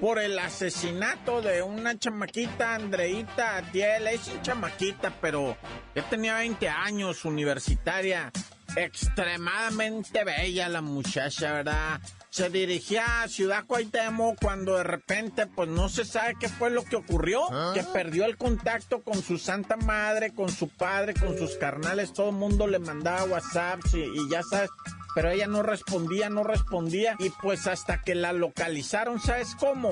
por 0.00 0.18
el 0.18 0.38
asesinato 0.38 1.42
de 1.42 1.60
una 1.60 1.98
chamaquita, 1.98 2.76
Andreita 2.76 3.58
Atiel. 3.58 4.06
Es 4.06 4.28
un 4.28 4.40
chamaquita, 4.40 5.12
pero 5.20 5.54
ya 5.94 6.02
tenía 6.08 6.36
20 6.36 6.66
años, 6.66 7.26
universitaria. 7.26 8.32
Extremadamente 8.74 10.24
bella 10.24 10.68
la 10.70 10.80
muchacha, 10.80 11.52
¿verdad? 11.52 12.00
Se 12.32 12.48
dirigía 12.48 13.22
a 13.22 13.28
Ciudad 13.28 13.66
Cuauhtémoc 13.66 14.38
cuando 14.40 14.78
de 14.78 14.84
repente, 14.84 15.46
pues 15.46 15.68
no 15.68 15.90
se 15.90 16.06
sabe 16.06 16.34
qué 16.40 16.48
fue 16.48 16.70
lo 16.70 16.82
que 16.82 16.96
ocurrió, 16.96 17.42
que 17.74 17.82
perdió 17.82 18.24
el 18.24 18.38
contacto 18.38 19.02
con 19.02 19.22
su 19.22 19.36
santa 19.36 19.76
madre, 19.76 20.32
con 20.32 20.48
su 20.48 20.70
padre, 20.70 21.12
con 21.12 21.36
sus 21.36 21.56
carnales, 21.56 22.14
todo 22.14 22.30
el 22.30 22.36
mundo 22.36 22.66
le 22.66 22.78
mandaba 22.78 23.24
WhatsApp 23.24 23.80
y, 23.92 23.98
y 23.98 24.30
ya 24.30 24.42
sabes, 24.42 24.70
pero 25.14 25.30
ella 25.30 25.46
no 25.46 25.62
respondía, 25.62 26.28
no 26.30 26.44
respondía. 26.44 27.16
Y 27.18 27.30
pues 27.30 27.66
hasta 27.66 28.02
que 28.02 28.14
la 28.14 28.32
localizaron, 28.32 29.20
¿sabes 29.20 29.54
cómo? 29.58 29.90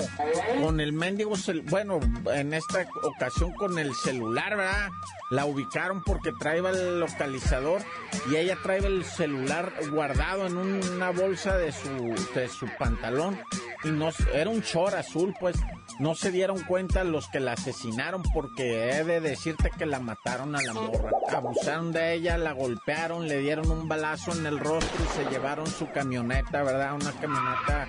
Con 0.62 0.80
el 0.80 0.92
mendigo, 0.92 1.34
bueno, 1.64 2.00
en 2.32 2.54
esta 2.54 2.86
ocasión 3.02 3.52
con 3.52 3.78
el 3.78 3.94
celular, 3.94 4.56
¿verdad? 4.56 4.88
La 5.30 5.44
ubicaron 5.46 6.02
porque 6.04 6.32
traía 6.40 6.68
el 6.70 6.98
localizador 6.98 7.82
y 8.30 8.36
ella 8.36 8.56
traía 8.62 8.88
el 8.88 9.04
celular 9.04 9.72
guardado 9.90 10.46
en 10.46 10.56
un- 10.56 10.80
una 10.94 11.10
bolsa 11.10 11.56
de 11.56 11.70
su, 11.70 11.88
de 12.34 12.48
su 12.48 12.66
pantalón. 12.78 13.38
Y 13.84 13.88
no, 13.90 14.10
era 14.34 14.50
un 14.50 14.60
short 14.60 14.94
azul, 14.94 15.34
pues. 15.38 15.56
No 15.98 16.14
se 16.14 16.30
dieron 16.30 16.58
cuenta 16.64 17.04
los 17.04 17.28
que 17.28 17.40
la 17.40 17.52
asesinaron 17.52 18.22
porque 18.32 18.88
he 18.90 19.04
de 19.04 19.20
decirte 19.20 19.70
que 19.76 19.84
la 19.84 20.00
mataron 20.00 20.56
a 20.56 20.62
la 20.62 20.72
morra. 20.72 21.10
Abusaron 21.30 21.92
de 21.92 22.14
ella, 22.14 22.38
la 22.38 22.52
golpearon, 22.52 23.28
le 23.28 23.38
dieron 23.40 23.70
un 23.70 23.86
balazo 23.86 24.32
en 24.32 24.46
el 24.46 24.58
rostro 24.58 25.04
se 25.14 25.24
llevaron 25.30 25.66
su 25.66 25.90
camioneta, 25.90 26.62
¿verdad? 26.62 26.94
Una 26.94 27.12
camioneta 27.12 27.86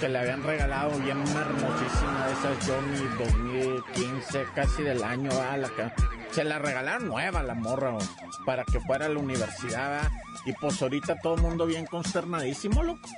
que 0.00 0.08
le 0.08 0.18
habían 0.18 0.42
regalado 0.42 0.90
bien 0.98 1.18
hermosísima 1.20 2.26
de 2.26 2.32
esas 2.32 2.66
Johnny 2.66 3.08
2015, 3.18 4.46
casi 4.54 4.82
del 4.82 5.02
año, 5.04 5.30
¿verdad? 5.30 5.58
La 5.58 5.68
ca- 5.70 5.94
se 6.30 6.44
la 6.44 6.58
regalaron 6.58 7.08
nueva 7.08 7.42
la 7.42 7.54
morra 7.54 7.96
para 8.44 8.64
que 8.64 8.80
fuera 8.80 9.06
a 9.06 9.08
la 9.08 9.18
universidad, 9.18 9.90
¿verdad? 9.90 10.10
Y 10.44 10.52
pues 10.54 10.80
ahorita 10.82 11.16
todo 11.20 11.34
el 11.36 11.42
mundo 11.42 11.66
bien 11.66 11.86
consternadísimo, 11.86 12.82
loco. 12.82 13.08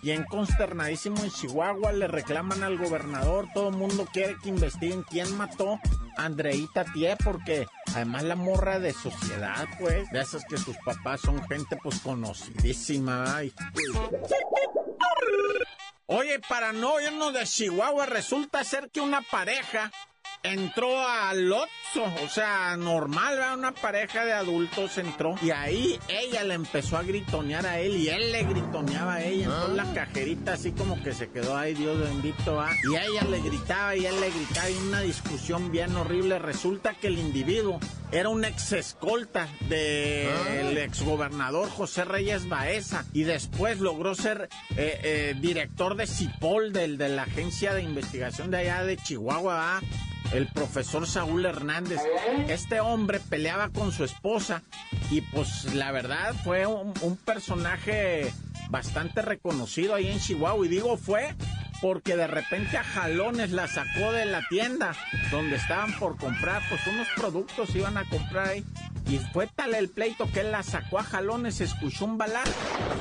Bien 0.00 0.24
consternadísimo 0.24 1.22
en 1.24 1.30
Chihuahua, 1.30 1.92
le 1.92 2.06
reclaman 2.06 2.62
al 2.62 2.78
gobernador, 2.78 3.48
todo 3.52 3.70
el 3.70 3.76
mundo 3.76 4.06
quiere 4.12 4.36
que 4.42 4.48
investiguen 4.48 5.02
quién 5.02 5.36
mató 5.36 5.80
a 6.16 6.24
Andreita 6.24 6.84
Tie, 6.84 7.16
porque 7.16 7.66
además 7.94 8.22
la 8.22 8.36
morra 8.36 8.78
de 8.78 8.92
sociedad, 8.92 9.66
pues, 9.80 10.08
de 10.10 10.20
esas 10.20 10.44
que 10.44 10.56
sus 10.56 10.76
papás 10.78 11.20
son 11.20 11.42
gente 11.48 11.76
pues 11.82 11.98
conocidísima. 12.00 13.36
ay. 13.36 13.52
Oye, 16.06 16.38
para 16.48 16.72
no 16.72 16.98
irnos 17.00 17.34
de 17.34 17.44
Chihuahua, 17.44 18.06
resulta 18.06 18.64
ser 18.64 18.90
que 18.90 19.00
una 19.00 19.20
pareja 19.20 19.90
entró 20.42 21.06
al 21.06 21.52
Oxxo, 21.52 22.04
o 22.24 22.28
sea, 22.28 22.76
normal, 22.76 23.36
¿verdad? 23.36 23.58
una 23.58 23.72
pareja 23.72 24.24
de 24.24 24.32
adultos 24.32 24.98
entró 24.98 25.34
y 25.42 25.50
ahí 25.50 25.98
ella 26.08 26.44
le 26.44 26.54
empezó 26.54 26.96
a 26.96 27.02
gritonear 27.02 27.66
a 27.66 27.80
él 27.80 27.96
y 27.96 28.08
él 28.08 28.32
le 28.32 28.44
gritoneaba 28.44 29.14
a 29.14 29.24
ella, 29.24 29.44
entonces 29.46 29.76
la 29.76 29.92
cajerita 29.94 30.52
así 30.54 30.72
como 30.72 31.02
que 31.02 31.12
se 31.12 31.30
quedó 31.30 31.56
ahí, 31.56 31.74
Dios 31.74 31.98
bendito, 31.98 32.56
¿va? 32.56 32.70
y 32.90 32.96
ella 32.96 33.24
le 33.28 33.40
gritaba 33.40 33.96
y 33.96 34.06
él 34.06 34.20
le 34.20 34.30
gritaba 34.30 34.70
y 34.70 34.76
una 34.76 35.00
discusión 35.00 35.70
bien 35.70 35.96
horrible, 35.96 36.38
resulta 36.38 36.94
que 36.94 37.08
el 37.08 37.18
individuo 37.18 37.80
era 38.10 38.28
un 38.30 38.44
ex 38.44 38.72
escolta 38.72 39.48
del 39.68 40.78
ex 40.78 41.02
gobernador 41.02 41.68
José 41.68 42.04
Reyes 42.04 42.48
Baeza 42.48 43.04
y 43.12 43.24
después 43.24 43.80
logró 43.80 44.14
ser 44.14 44.48
eh, 44.76 45.00
eh, 45.02 45.34
director 45.38 45.94
de 45.94 46.06
CIPOL, 46.06 46.72
del, 46.72 46.96
de 46.96 47.10
la 47.10 47.24
agencia 47.24 47.74
de 47.74 47.82
investigación 47.82 48.50
de 48.50 48.58
allá 48.58 48.84
de 48.84 48.96
Chihuahua, 48.96 49.54
¿va? 49.54 49.80
El 50.32 50.46
profesor 50.48 51.06
Saúl 51.06 51.46
Hernández. 51.46 52.00
Este 52.48 52.80
hombre 52.80 53.20
peleaba 53.20 53.70
con 53.70 53.92
su 53.92 54.04
esposa 54.04 54.62
y 55.10 55.20
pues 55.20 55.74
la 55.74 55.92
verdad 55.92 56.34
fue 56.44 56.66
un, 56.66 56.94
personaje 57.24 58.32
bastante 58.70 59.22
reconocido 59.22 59.94
ahí 59.94 60.08
en 60.08 60.18
Chihuahua 60.18 60.64
y 60.66 60.68
digo 60.68 60.96
fue 60.96 61.34
porque 61.80 62.16
de 62.16 62.26
repente 62.26 62.76
a 62.76 62.84
jalones 62.84 63.50
la 63.50 63.66
sacó 63.68 64.12
de 64.12 64.26
la 64.26 64.42
tienda 64.48 64.94
donde 65.30 65.56
estaban 65.56 65.92
por 65.98 66.16
comprar 66.16 66.62
pues 66.68 66.86
unos 66.86 67.06
productos 67.16 67.74
iban 67.74 67.96
a 67.96 68.04
comprar 68.04 68.48
ahí 68.48 68.64
y 69.08 69.18
fue 69.18 69.46
tal 69.46 69.74
el 69.74 69.88
pleito 69.88 70.30
que 70.30 70.40
él 70.40 70.52
la 70.52 70.62
sacó 70.62 70.98
a 70.98 71.02
jalones, 71.02 71.62
escuchó 71.62 72.04
un 72.04 72.18
balazo 72.18 72.52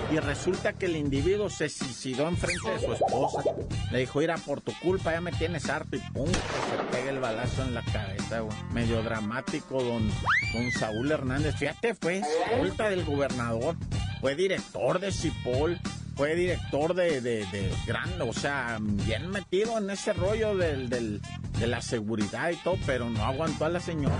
y 0.09 0.17
resulta 0.19 0.71
que 0.71 0.85
el 0.85 0.95
individuo 0.95 1.49
se 1.49 1.67
suicidó 1.67 2.29
enfrente 2.29 2.69
de 2.69 2.79
su 2.79 2.93
esposa. 2.93 3.43
Le 3.91 3.99
dijo, 3.99 4.19
mira, 4.19 4.37
por 4.37 4.61
tu 4.61 4.71
culpa 4.79 5.11
ya 5.11 5.19
me 5.19 5.33
tienes 5.33 5.69
harto 5.69 5.97
y 5.97 5.99
pum, 5.99 6.25
que 6.25 6.31
se 6.31 6.83
pega 6.91 7.11
el 7.11 7.19
balazo 7.19 7.61
en 7.63 7.73
la 7.73 7.83
cabeza, 7.83 8.39
güey. 8.39 8.57
Medio 8.71 9.03
dramático, 9.03 9.83
don, 9.83 10.09
don 10.53 10.71
Saúl 10.71 11.11
Hernández. 11.11 11.55
Fíjate, 11.57 11.93
fue 11.93 12.19
escolta 12.19 12.89
del 12.89 13.03
gobernador, 13.03 13.75
fue 14.21 14.35
director 14.35 14.99
de 14.99 15.11
Cipol, 15.11 15.77
fue 16.17 16.35
director 16.35 16.95
de, 16.95 17.21
de, 17.21 17.71
gran, 17.85 18.19
o 18.21 18.33
sea, 18.33 18.79
bien 18.81 19.29
metido 19.29 19.77
en 19.77 19.91
ese 19.91 20.13
rollo 20.13 20.57
del, 20.57 20.89
del, 20.89 21.21
de 21.59 21.67
la 21.67 21.79
seguridad 21.79 22.49
y 22.49 22.55
todo, 22.57 22.75
pero 22.87 23.07
no 23.07 23.23
aguantó 23.23 23.65
a 23.65 23.69
la 23.69 23.79
señora. 23.79 24.15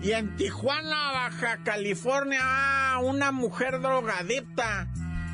Y 0.00 0.12
en 0.12 0.36
Tijuana, 0.36 1.12
Baja 1.12 1.58
California, 1.64 2.40
ah, 2.42 3.00
una 3.02 3.32
mujer 3.32 3.80
drogadicta, 3.80 4.88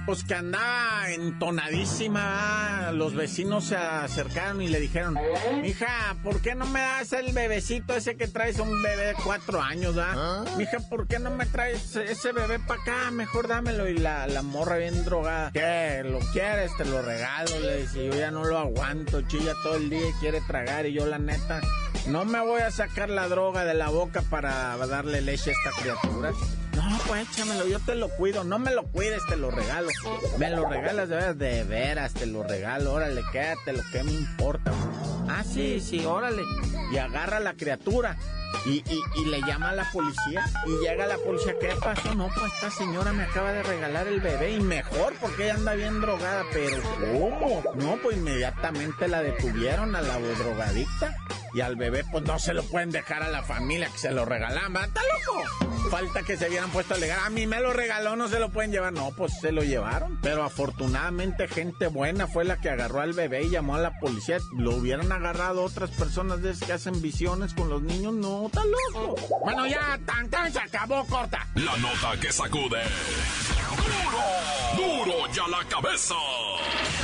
pues 0.09 0.25
que 0.25 0.33
andaba 0.33 1.11
entonadísima. 1.11 2.93
Los 2.93 3.15
vecinos 3.15 3.67
se 3.67 3.77
acercaron 3.77 4.63
y 4.63 4.69
le 4.69 4.81
dijeron, 4.81 5.19
mija, 5.61 6.17
¿por 6.25 6.41
qué 6.41 6.55
no 6.55 6.65
me 6.65 6.81
das 6.81 7.13
el 7.13 7.35
bebecito 7.35 7.95
ese 7.95 8.17
que 8.17 8.27
traes? 8.27 8.59
Un 8.59 8.83
bebé 8.83 9.09
de 9.09 9.15
cuatro 9.23 9.61
años, 9.61 9.97
¿ah? 9.99 10.47
Mija, 10.57 10.79
¿por 10.89 11.07
qué 11.09 11.19
no 11.19 11.31
me 11.31 11.45
traes 11.45 11.95
ese 11.95 12.33
bebé 12.33 12.59
para 12.59 12.81
acá? 12.81 13.11
Mejor 13.11 13.49
dámelo. 13.49 13.87
Y 13.87 13.99
la, 13.99 14.27
la 14.27 14.41
morra 14.41 14.79
bien 14.79 15.05
drogada, 15.05 15.53
¿qué? 15.53 16.03
¿Lo 16.07 16.21
quieres? 16.33 16.75
Te 16.79 16.87
lo 16.87 17.03
regalo. 17.03 17.61
Le 17.61 17.83
dice, 17.83 18.07
yo 18.07 18.15
ya 18.15 18.31
no 18.31 18.45
lo 18.45 18.57
aguanto, 18.57 19.21
chilla 19.29 19.53
todo 19.63 19.77
el 19.77 19.91
día 19.91 20.09
y 20.09 20.13
quiere 20.21 20.41
tragar. 20.41 20.87
Y 20.87 20.95
yo, 20.95 21.05
la 21.05 21.19
neta, 21.19 21.61
no 22.07 22.25
me 22.25 22.41
voy 22.41 22.63
a 22.63 22.71
sacar 22.71 23.11
la 23.11 23.29
droga 23.29 23.67
de 23.67 23.75
la 23.75 23.91
boca 23.91 24.23
para 24.23 24.75
darle 24.87 25.21
leche 25.21 25.51
a 25.51 25.53
esta 25.53 25.83
criatura. 25.83 26.33
No, 26.79 26.99
pues 27.09 27.29
échamelo, 27.29 27.67
yo 27.67 27.81
te 27.81 27.97
lo 27.97 28.09
cuido. 28.09 28.45
No 28.45 28.59
me 28.61 28.73
lo 28.73 28.85
cuides, 28.85 29.21
te 29.29 29.37
lo 29.37 29.51
regalo. 29.51 29.89
Me 30.39 30.49
lo 30.51 30.69
regalas 30.69 31.09
de 31.09 31.17
veras, 31.17 31.39
de 31.39 31.65
veras, 31.65 32.15
te 32.15 32.27
lo 32.27 32.45
regalo. 32.45 32.93
Órale, 32.93 33.23
quédate, 33.33 33.73
lo 33.73 33.83
que 33.91 34.05
me 34.05 34.13
importa. 34.13 34.73
Ah, 35.29 35.43
sí, 35.45 35.81
sí, 35.81 36.05
órale. 36.07 36.43
Y 36.93 36.99
agarra 36.99 37.39
a 37.39 37.41
la 37.41 37.55
criatura. 37.55 38.17
Y, 38.65 38.83
y, 38.91 39.03
y 39.17 39.25
le 39.27 39.41
llama 39.43 39.71
a 39.71 39.75
la 39.75 39.91
policía. 39.93 40.45
Y 40.67 40.85
llega 40.85 41.07
la 41.07 41.19
policía. 41.19 41.55
¿Qué 41.61 41.75
pasó? 41.83 42.15
No, 42.15 42.29
pues 42.29 42.53
esta 42.55 42.71
señora 42.71 43.13
me 43.13 43.25
acaba 43.25 43.53
de 43.53 43.63
regalar 43.65 44.07
el 44.07 44.21
bebé. 44.21 44.53
Y 44.53 44.61
mejor, 44.61 45.15
porque 45.21 45.45
ella 45.45 45.55
anda 45.55 45.75
bien 45.75 46.01
drogada. 46.01 46.45
Pero, 46.53 46.81
¿cómo? 47.01 47.63
No, 47.75 47.99
pues 48.03 48.17
inmediatamente 48.17 49.09
la 49.09 49.21
detuvieron 49.23 49.97
a 49.97 50.01
la 50.01 50.19
drogadicta. 50.19 51.17
Y 51.59 51.61
al 51.61 51.75
bebé, 51.75 52.05
pues 52.05 52.23
no 52.23 52.39
se 52.39 52.55
lo 52.55 52.63
pueden 52.63 52.93
dejar 52.93 53.21
a 53.25 53.29
la 53.31 53.43
familia 53.43 53.89
que 53.91 53.99
se 53.99 54.13
lo 54.13 54.25
regalan. 54.25 54.73
¿verdad? 54.73 54.91
¿Está 54.91 55.01
loco? 55.03 55.91
Falta 55.91 56.23
que 56.23 56.37
se 56.37 56.49
hubieran 56.49 56.71
puesto 56.71 56.95
a 56.95 56.97
alegar. 56.97 57.19
A 57.19 57.31
mí 57.31 57.49
me 57.49 57.59
lo 57.61 57.73
regaló, 57.73 58.15
no 58.15 58.29
se 58.29 58.39
lo 58.39 58.51
pueden 58.51 58.71
llevar. 58.71 58.93
No, 58.93 59.11
pues 59.17 59.33
se 59.41 59.51
lo 59.51 59.65
llevaron. 59.65 60.21
Pero 60.23 60.45
afortunadamente, 60.45 61.49
gente 61.49 61.89
buena 61.89 62.29
fue 62.29 62.45
la 62.45 62.61
que 62.61 62.71
agarró 62.71 63.01
al 63.01 63.13
bebé 63.13 63.43
y 63.43 63.51
llamó 63.51 63.75
a 63.75 63.81
la 63.81 63.99
policía. 63.99 64.39
Lo 64.57 64.77
hubieran 64.77 65.11
agarrado 65.11 65.65
otras 65.65 65.91
personas 65.91 66.43
de 66.43 66.53
esas 66.53 66.65
que 66.65 66.75
hacen 66.75 67.03
visiones 67.03 67.55
con 67.55 67.69
los 67.69 67.83
niños. 67.83 68.15
No, 68.15 68.47
está 68.47 68.63
loco. 68.65 69.17
Bueno, 69.43 69.67
ya, 69.67 69.99
tan, 70.07 70.31
tan, 70.31 70.53
se 70.53 70.61
acabó, 70.61 71.05
corta. 71.07 71.45
La 71.57 71.77
nota 71.79 72.21
que 72.21 72.31
sacude. 72.31 72.83
¡Duro! 74.77 75.07
¡Duro 75.07 75.33
ya 75.33 75.49
la 75.49 75.65
cabeza! 75.69 76.15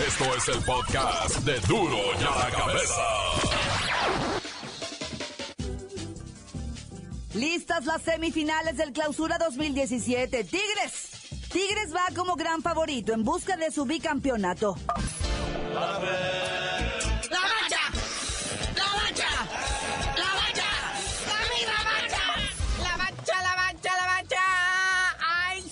Esto 0.06 0.24
es 0.36 0.48
el 0.48 0.62
podcast 0.62 1.38
de 1.38 1.58
Duro 1.66 1.98
ya 2.20 2.30
la 2.30 2.50
cabeza. 2.56 3.53
Listas 7.34 7.84
las 7.84 8.02
semifinales 8.02 8.76
del 8.76 8.92
Clausura 8.92 9.38
2017. 9.38 10.44
Tigres. 10.44 11.10
Tigres 11.52 11.92
va 11.92 12.06
como 12.14 12.36
gran 12.36 12.62
favorito 12.62 13.12
en 13.12 13.24
busca 13.24 13.56
de 13.56 13.72
su 13.72 13.84
bicampeonato. 13.84 14.76
¡La 15.72 15.98
mancha! 15.98 17.80
¡La 18.76 18.86
mancha! 18.94 19.26
¡La 20.16 20.34
mancha! 20.34 20.70
¡La 21.26 21.40
misma 21.56 21.78
mancha! 21.82 22.22
¡La 22.82 22.96
mancha, 22.96 23.42
la 23.42 23.56
mancha, 23.56 23.90
la 23.96 24.06
mancha! 24.06 24.44
¡Hay 25.48 25.62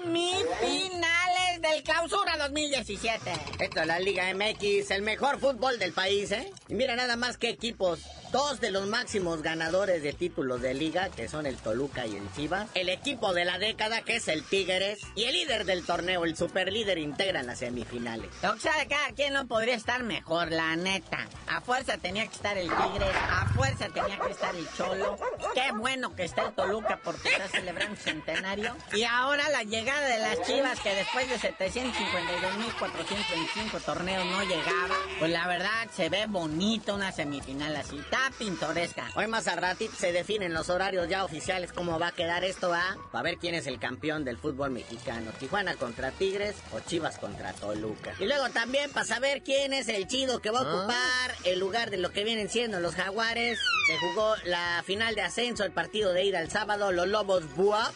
semifinales 0.00 1.60
del 1.60 1.82
Clausura 1.82 2.38
2017! 2.38 3.32
Esto 3.60 3.80
es 3.82 3.86
la 3.86 3.98
Liga 4.00 4.32
MX, 4.34 4.90
el 4.90 5.02
mejor 5.02 5.38
fútbol 5.38 5.78
del 5.78 5.92
país, 5.92 6.32
¿eh? 6.32 6.50
Y 6.68 6.74
mira 6.74 6.96
nada 6.96 7.16
más 7.16 7.36
que 7.36 7.50
equipos. 7.50 8.00
Dos 8.32 8.60
de 8.60 8.70
los 8.70 8.86
máximos 8.86 9.42
ganadores 9.42 10.02
de 10.02 10.14
títulos 10.14 10.62
de 10.62 10.72
liga, 10.72 11.10
que 11.10 11.28
son 11.28 11.44
el 11.44 11.58
Toluca 11.58 12.06
y 12.06 12.16
el 12.16 12.32
Chivas. 12.32 12.66
El 12.72 12.88
equipo 12.88 13.34
de 13.34 13.44
la 13.44 13.58
década, 13.58 14.00
que 14.00 14.16
es 14.16 14.26
el 14.26 14.42
Tigres. 14.42 15.00
Y 15.14 15.24
el 15.24 15.34
líder 15.34 15.66
del 15.66 15.84
torneo, 15.84 16.24
el 16.24 16.34
superlíder, 16.34 16.96
integran 16.96 17.46
las 17.46 17.58
semifinales. 17.58 18.30
O 18.42 18.58
sea, 18.58 18.72
cada 18.88 19.10
quien 19.14 19.34
no 19.34 19.46
podría 19.46 19.74
estar 19.74 20.02
mejor, 20.02 20.50
la 20.50 20.74
neta. 20.76 21.28
A 21.46 21.60
fuerza 21.60 21.98
tenía 21.98 22.26
que 22.26 22.34
estar 22.34 22.56
el 22.56 22.68
Tigres, 22.68 23.14
a 23.14 23.50
fuerza 23.54 23.90
tenía 23.90 24.18
que 24.18 24.30
estar 24.30 24.56
el 24.56 24.66
Cholo. 24.78 25.18
Qué 25.52 25.70
bueno 25.72 26.16
que 26.16 26.24
está 26.24 26.46
el 26.46 26.54
Toluca 26.54 27.00
porque 27.04 27.28
está 27.28 27.48
celebrando 27.48 27.96
su 27.96 28.04
centenario. 28.04 28.74
Y 28.94 29.04
ahora 29.04 29.50
la 29.50 29.62
llegada 29.62 30.08
de 30.08 30.20
las 30.20 30.40
Chivas 30.46 30.80
que 30.80 30.94
después 30.94 31.28
de 31.28 31.36
752.425 31.36 33.78
torneos 33.84 34.24
no 34.24 34.42
llegaba. 34.44 34.96
Pues 35.18 35.30
la 35.30 35.46
verdad 35.46 35.90
se 35.94 36.08
ve 36.08 36.24
bonito 36.26 36.94
una 36.94 37.12
semifinal 37.12 37.76
así. 37.76 38.00
Está 38.22 38.38
pintoresca. 38.38 39.10
Hoy 39.16 39.26
más 39.26 39.48
a 39.48 39.56
ratito 39.56 39.94
se 39.96 40.12
definen 40.12 40.54
los 40.54 40.70
horarios 40.70 41.08
ya 41.08 41.24
oficiales 41.24 41.72
cómo 41.72 41.98
va 41.98 42.08
a 42.08 42.12
quedar 42.12 42.44
esto, 42.44 42.68
¿va? 42.68 42.96
Para 43.10 43.24
ver 43.24 43.38
quién 43.38 43.56
es 43.56 43.66
el 43.66 43.80
campeón 43.80 44.24
del 44.24 44.38
fútbol 44.38 44.70
mexicano. 44.70 45.32
Tijuana 45.40 45.74
contra 45.74 46.12
Tigres 46.12 46.54
o 46.72 46.78
Chivas 46.78 47.18
contra 47.18 47.52
Toluca. 47.52 48.14
Y 48.20 48.26
luego 48.26 48.48
también 48.50 48.92
para 48.92 49.06
saber 49.06 49.42
quién 49.42 49.72
es 49.72 49.88
el 49.88 50.06
chido 50.06 50.40
que 50.40 50.52
va 50.52 50.60
a 50.60 50.62
ocupar 50.62 51.34
el 51.44 51.58
lugar 51.58 51.90
de 51.90 51.96
lo 51.96 52.12
que 52.12 52.22
vienen 52.22 52.48
siendo 52.48 52.78
los 52.78 52.94
jaguares. 52.94 53.58
Se 53.88 53.98
jugó 53.98 54.36
la 54.44 54.84
final 54.86 55.16
de 55.16 55.22
ascenso, 55.22 55.64
el 55.64 55.72
partido 55.72 56.12
de 56.12 56.24
ida 56.24 56.40
el 56.40 56.50
sábado. 56.50 56.92
Los 56.92 57.08
Lobos 57.08 57.52
Buap 57.56 57.92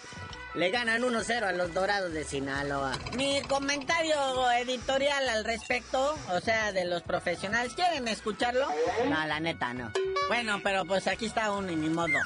le 0.56 0.70
ganan 0.70 1.02
1-0 1.02 1.42
a 1.42 1.52
los 1.52 1.74
Dorados 1.74 2.12
de 2.12 2.24
Sinaloa. 2.24 2.98
Mi 3.14 3.42
comentario 3.42 4.16
editorial 4.52 5.28
al 5.28 5.44
respecto, 5.44 6.16
o 6.32 6.40
sea, 6.40 6.72
de 6.72 6.86
los 6.86 7.02
profesionales, 7.02 7.74
¿quieren 7.74 8.08
escucharlo? 8.08 8.66
No, 9.08 9.26
la 9.26 9.38
neta 9.38 9.74
no. 9.74 9.92
Bueno, 10.28 10.60
pero 10.62 10.84
pues 10.86 11.06
aquí 11.06 11.26
está 11.26 11.52
uno 11.52 11.70
y 11.70 11.76
ni 11.76 11.90
modo. 11.90 12.18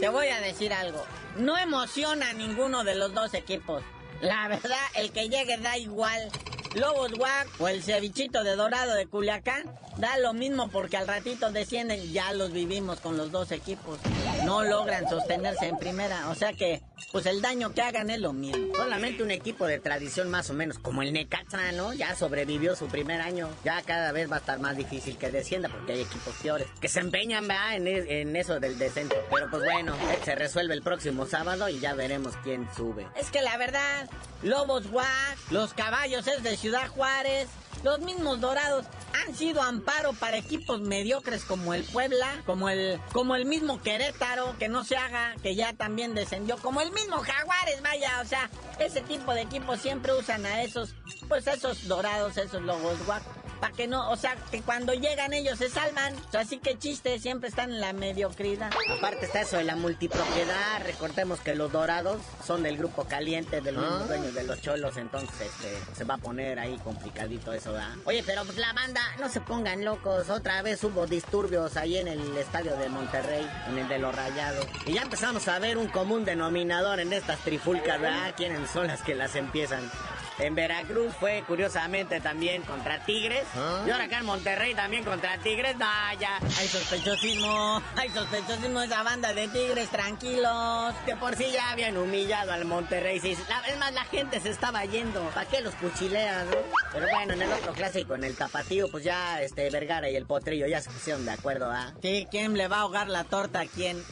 Te 0.00 0.08
voy 0.08 0.28
a 0.28 0.40
decir 0.40 0.72
algo. 0.72 1.04
No 1.36 1.58
emociona 1.58 2.30
a 2.30 2.32
ninguno 2.32 2.84
de 2.84 2.94
los 2.94 3.12
dos 3.12 3.34
equipos. 3.34 3.82
La 4.22 4.48
verdad, 4.48 4.78
el 4.94 5.12
que 5.12 5.28
llegue 5.28 5.58
da 5.58 5.76
igual. 5.76 6.30
Lobos 6.74 7.12
Guac 7.12 7.48
o 7.60 7.68
el 7.68 7.82
cevichito 7.82 8.42
de 8.42 8.56
dorado 8.56 8.94
de 8.94 9.06
Culiacán 9.06 9.62
da 9.98 10.18
lo 10.18 10.32
mismo 10.32 10.68
porque 10.70 10.96
al 10.96 11.06
ratito 11.06 11.52
descienden. 11.52 12.12
Ya 12.12 12.32
los 12.32 12.52
vivimos 12.52 13.00
con 13.00 13.16
los 13.16 13.30
dos 13.30 13.52
equipos. 13.52 14.00
No 14.44 14.62
logran 14.62 15.08
sostenerse 15.08 15.66
en 15.66 15.78
primera. 15.78 16.28
O 16.30 16.34
sea 16.34 16.52
que, 16.52 16.82
pues 17.12 17.26
el 17.26 17.40
daño 17.40 17.72
que 17.72 17.82
hagan 17.82 18.10
es 18.10 18.20
lo 18.20 18.32
mismo. 18.32 18.74
Solamente 18.74 19.22
un 19.22 19.30
equipo 19.30 19.66
de 19.66 19.78
tradición 19.78 20.30
más 20.30 20.50
o 20.50 20.54
menos 20.54 20.78
como 20.78 21.02
el 21.02 21.12
Necaxa, 21.12 21.72
¿no? 21.72 21.92
Ya 21.92 22.14
sobrevivió 22.14 22.76
su 22.76 22.86
primer 22.86 23.20
año. 23.20 23.48
Ya 23.64 23.82
cada 23.82 24.12
vez 24.12 24.30
va 24.30 24.36
a 24.36 24.38
estar 24.40 24.58
más 24.58 24.76
difícil 24.76 25.16
que 25.16 25.30
descienda 25.30 25.68
porque 25.68 25.92
hay 25.92 26.00
equipos 26.02 26.34
peores 26.42 26.66
que 26.80 26.88
se 26.88 27.00
empeñan, 27.00 27.48
¿verdad? 27.48 27.76
En, 27.76 28.36
eso 28.36 28.60
del 28.60 28.78
descenso. 28.78 29.16
Pero 29.30 29.48
pues 29.50 29.62
bueno, 29.62 29.94
se 30.24 30.34
resuelve 30.34 30.74
el 30.74 30.82
próximo 30.82 31.26
sábado 31.26 31.68
y 31.68 31.78
ya 31.78 31.94
veremos 31.94 32.34
quién 32.42 32.68
sube. 32.74 33.06
Es 33.16 33.30
que 33.30 33.42
la 33.42 33.56
verdad, 33.56 34.08
Lobos 34.42 34.90
Guac, 34.90 35.50
los 35.50 35.72
caballos 35.74 36.26
es 36.26 36.42
de 36.42 36.56
Ciudad 36.56 36.88
Juárez, 36.88 37.48
los 37.82 38.00
mismos 38.00 38.40
dorados 38.40 38.86
han 39.12 39.34
sido 39.34 39.62
amparo 39.62 40.12
para 40.12 40.36
equipos 40.36 40.80
mediocres 40.80 41.44
como 41.44 41.74
el 41.74 41.84
Puebla, 41.84 42.42
como 42.46 42.68
el, 42.68 43.00
como 43.12 43.36
el 43.36 43.44
mismo 43.46 43.80
Querétaro, 43.82 44.56
que 44.58 44.68
no 44.68 44.84
se 44.84 44.96
haga, 44.96 45.34
que 45.42 45.54
ya 45.54 45.72
también 45.72 46.14
descendió, 46.14 46.56
como 46.58 46.80
el 46.80 46.90
mismo 46.92 47.18
Jaguares, 47.18 47.82
vaya, 47.82 48.20
o 48.20 48.26
sea, 48.26 48.50
ese 48.78 49.00
tipo 49.02 49.32
de 49.34 49.42
equipos 49.42 49.80
siempre 49.80 50.12
usan 50.12 50.44
a 50.46 50.62
esos, 50.62 50.94
pues 51.28 51.46
esos 51.46 51.88
dorados, 51.88 52.36
esos 52.36 52.62
lobos 52.62 53.04
guac. 53.06 53.22
Para 53.64 53.76
que 53.76 53.86
no, 53.86 54.10
o 54.10 54.16
sea, 54.16 54.36
que 54.50 54.60
cuando 54.60 54.92
llegan 54.92 55.32
ellos 55.32 55.58
se 55.58 55.70
salvan. 55.70 56.14
O 56.14 56.30
sea, 56.30 56.40
así 56.42 56.58
que 56.58 56.78
chiste, 56.78 57.18
siempre 57.18 57.48
están 57.48 57.70
en 57.70 57.80
la 57.80 57.94
mediocridad. 57.94 58.70
Aparte 58.98 59.24
está 59.24 59.40
eso 59.40 59.56
de 59.56 59.64
la 59.64 59.74
multipropiedad. 59.74 60.82
Recordemos 60.84 61.40
que 61.40 61.54
los 61.54 61.72
dorados 61.72 62.20
son 62.46 62.62
del 62.62 62.76
grupo 62.76 63.04
caliente 63.04 63.62
de 63.62 63.72
los 63.72 63.82
mismos 63.82 64.08
dueños 64.08 64.34
de 64.34 64.44
los 64.44 64.60
cholos. 64.60 64.98
Entonces 64.98 65.30
este, 65.40 65.78
se 65.96 66.04
va 66.04 66.16
a 66.16 66.18
poner 66.18 66.58
ahí 66.58 66.76
complicadito 66.84 67.54
eso, 67.54 67.72
¿verdad? 67.72 67.96
Oye, 68.04 68.22
pero 68.26 68.44
pues 68.44 68.58
la 68.58 68.74
banda, 68.74 69.00
no 69.18 69.30
se 69.30 69.40
pongan 69.40 69.82
locos. 69.82 70.28
Otra 70.28 70.60
vez 70.60 70.84
hubo 70.84 71.06
disturbios 71.06 71.78
ahí 71.78 71.96
en 71.96 72.08
el 72.08 72.36
estadio 72.36 72.76
de 72.76 72.90
Monterrey, 72.90 73.48
en 73.68 73.78
el 73.78 73.88
de 73.88 73.98
los 73.98 74.14
rayados. 74.14 74.66
Y 74.84 74.92
ya 74.92 75.00
empezamos 75.00 75.48
a 75.48 75.58
ver 75.58 75.78
un 75.78 75.88
común 75.88 76.26
denominador 76.26 77.00
en 77.00 77.14
estas 77.14 77.38
trifulcas, 77.38 77.98
¿verdad? 77.98 78.34
¿Quiénes 78.36 78.68
son 78.68 78.88
las 78.88 79.00
que 79.00 79.14
las 79.14 79.34
empiezan? 79.36 79.90
En 80.38 80.54
Veracruz 80.54 81.14
fue 81.20 81.44
curiosamente 81.46 82.20
también 82.20 82.62
contra 82.62 83.04
Tigres. 83.04 83.44
Y 83.86 83.90
ahora 83.90 84.04
acá 84.04 84.18
en 84.18 84.26
Monterrey 84.26 84.74
también 84.74 85.04
contra 85.04 85.38
Tigres. 85.38 85.78
Vaya. 85.78 86.38
Hay 86.58 86.68
sospechosismo, 86.68 87.82
hay 87.96 88.10
sospechosismo 88.10 88.82
esa 88.82 89.02
banda 89.02 89.32
de 89.32 89.48
tigres, 89.48 89.88
tranquilos. 89.90 90.94
De 91.06 91.16
por 91.16 91.36
sí 91.36 91.50
ya 91.52 91.70
habían 91.70 91.96
humillado 91.96 92.52
al 92.52 92.64
Monterrey. 92.64 93.20
Sí, 93.20 93.36
la, 93.48 93.60
es 93.68 93.78
más, 93.78 93.92
la 93.92 94.04
gente 94.04 94.40
se 94.40 94.50
estaba 94.50 94.84
yendo. 94.84 95.20
¿Para 95.30 95.48
qué 95.48 95.60
los 95.60 95.74
cuchilean, 95.76 96.50
no? 96.50 96.56
Pero 96.92 97.06
bueno, 97.10 97.34
en 97.34 97.42
el 97.42 97.52
otro 97.52 97.72
clásico, 97.72 98.14
en 98.14 98.24
el 98.24 98.36
tapatío, 98.36 98.88
pues 98.90 99.04
ya 99.04 99.40
este 99.40 99.70
Vergara 99.70 100.10
y 100.10 100.16
el 100.16 100.26
Potrillo 100.26 100.66
ya 100.66 100.80
se 100.80 100.90
pusieron 100.90 101.24
de 101.24 101.32
acuerdo, 101.32 101.70
¿ah? 101.70 101.92
Sí, 102.02 102.26
¿quién 102.30 102.56
le 102.56 102.68
va 102.68 102.78
a 102.78 102.80
ahogar 102.80 103.08
la 103.08 103.24
torta 103.24 103.60
a 103.60 103.66
quién? 103.66 104.02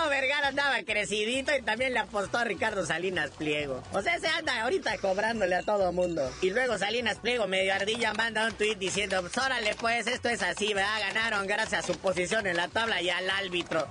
Luego 0.00 0.16
Vergara 0.18 0.48
andaba 0.48 0.82
crecidito 0.82 1.54
y 1.54 1.60
también 1.60 1.92
le 1.92 1.98
apostó 1.98 2.38
a 2.38 2.44
Ricardo 2.44 2.86
Salinas 2.86 3.32
Pliego. 3.36 3.82
O 3.92 4.00
sea, 4.00 4.18
se 4.18 4.28
anda 4.28 4.62
ahorita 4.62 4.96
cobrándole 4.96 5.54
a 5.54 5.62
todo 5.62 5.92
mundo. 5.92 6.32
Y 6.40 6.48
luego 6.48 6.78
Salinas 6.78 7.18
Pliego, 7.18 7.46
medio 7.46 7.74
ardilla, 7.74 8.14
manda 8.14 8.46
un 8.46 8.54
tuit 8.54 8.78
diciendo, 8.78 9.20
pues 9.20 9.36
órale 9.36 9.74
pues, 9.74 10.06
esto 10.06 10.30
es 10.30 10.42
así, 10.42 10.72
¿verdad? 10.72 11.00
Ganaron 11.00 11.46
gracias 11.46 11.84
a 11.84 11.86
su 11.86 11.98
posición 11.98 12.46
en 12.46 12.56
la 12.56 12.68
tabla 12.68 13.02
y 13.02 13.10
al 13.10 13.28
árbitro. 13.28 13.86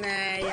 Nah, 0.00 0.48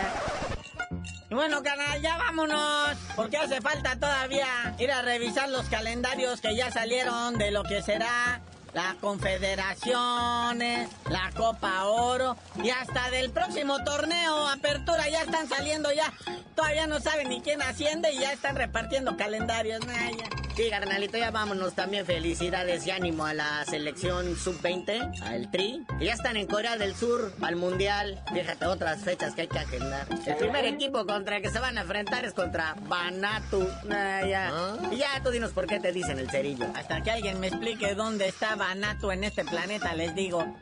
bueno, 1.29 1.61
canal, 1.61 2.01
ya 2.01 2.17
vámonos. 2.17 2.97
Porque 3.15 3.37
hace 3.37 3.61
falta 3.61 3.99
todavía 3.99 4.75
ir 4.79 4.89
a 4.91 5.03
revisar 5.03 5.49
los 5.49 5.67
calendarios 5.67 6.41
que 6.41 6.55
ya 6.55 6.71
salieron 6.71 7.37
de 7.37 7.51
lo 7.51 7.63
que 7.63 7.83
será 7.83 8.41
la 8.75 8.95
Confederaciones, 8.99 10.89
la 11.09 11.31
Copa 11.31 11.85
Oro 11.85 12.35
y 12.61 12.69
hasta 12.69 13.09
del 13.09 13.31
próximo 13.31 13.81
torneo, 13.85 14.49
Apertura, 14.49 15.07
ya 15.09 15.21
están 15.21 15.47
saliendo 15.47 15.91
ya. 15.93 16.11
Todavía 16.55 16.85
no 16.85 16.99
saben 16.99 17.29
ni 17.29 17.41
quién 17.41 17.61
asciende 17.61 18.11
y 18.11 18.19
ya 18.19 18.33
están 18.33 18.57
repartiendo 18.57 19.15
calendarios. 19.15 19.79
Nah. 19.87 20.44
Sí, 20.55 20.69
carnalito, 20.69 21.17
ya 21.17 21.31
vámonos. 21.31 21.73
También 21.73 22.05
felicidades 22.05 22.87
y 22.87 22.91
ánimo 22.91 23.25
a 23.25 23.33
la 23.33 23.65
selección 23.65 24.37
sub-20, 24.37 25.21
al 25.21 25.51
Tri. 25.51 25.85
Que 25.99 26.05
ya 26.05 26.13
están 26.13 26.37
en 26.37 26.47
Corea 26.47 26.77
del 26.77 26.95
Sur, 26.95 27.33
al 27.41 27.57
Mundial. 27.57 28.23
Fíjate, 28.33 28.65
otras 28.65 29.03
fechas 29.03 29.35
que 29.35 29.41
hay 29.41 29.47
que 29.49 29.59
agendar. 29.59 30.07
El 30.25 30.35
primer 30.37 30.63
equipo 30.63 31.05
contra 31.05 31.37
el 31.37 31.41
que 31.41 31.49
se 31.49 31.59
van 31.59 31.77
a 31.77 31.81
enfrentar 31.81 32.23
es 32.23 32.33
contra 32.33 32.73
Banatu. 32.87 33.67
Ah, 33.91 34.21
ya. 34.25 34.53
Y 34.91 34.97
ya, 34.97 35.21
tú 35.21 35.29
dinos 35.29 35.51
por 35.51 35.67
qué 35.67 35.81
te 35.81 35.91
dicen 35.91 36.19
el 36.19 36.29
cerillo. 36.29 36.67
Hasta 36.73 37.03
que 37.03 37.11
alguien 37.11 37.41
me 37.41 37.47
explique 37.47 37.93
dónde 37.93 38.29
está 38.29 38.55
Banato 38.55 39.11
en 39.11 39.25
este 39.25 39.43
planeta, 39.43 39.93
les 39.93 40.15
digo. 40.15 40.55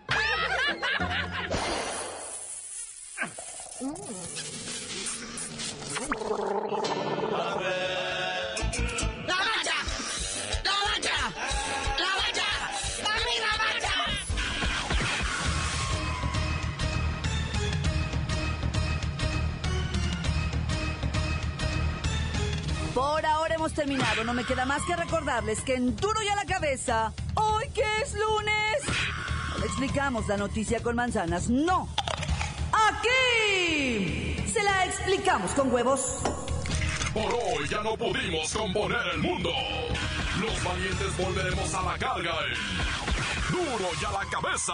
Por 22.93 23.25
ahora 23.25 23.55
hemos 23.55 23.73
terminado. 23.73 24.23
No 24.23 24.33
me 24.33 24.45
queda 24.45 24.65
más 24.65 24.83
que 24.83 24.95
recordarles 24.95 25.61
que 25.61 25.75
en 25.75 25.95
Duro 25.95 26.21
y 26.21 26.27
a 26.27 26.35
la 26.35 26.45
cabeza, 26.45 27.11
hoy 27.35 27.67
que 27.69 27.83
es 28.01 28.13
lunes, 28.13 28.81
no 29.49 29.57
le 29.59 29.65
explicamos 29.65 30.27
la 30.27 30.37
noticia 30.37 30.81
con 30.81 30.95
manzanas. 30.95 31.49
No. 31.49 31.89
Aquí 32.71 34.35
se 34.51 34.61
la 34.63 34.85
explicamos 34.85 35.51
con 35.51 35.73
huevos. 35.73 36.19
Por 37.13 37.33
hoy 37.33 37.67
ya 37.69 37.81
no 37.81 37.95
pudimos 37.95 38.53
componer 38.53 39.01
el 39.13 39.19
mundo. 39.19 39.49
Los 40.39 40.63
valientes 40.63 41.17
volveremos 41.17 41.73
a 41.73 41.81
la 41.81 41.97
carga. 41.97 42.33
en 42.47 43.51
Duro 43.51 43.89
y 43.99 44.05
a 44.05 44.11
la 44.11 44.29
cabeza. 44.29 44.73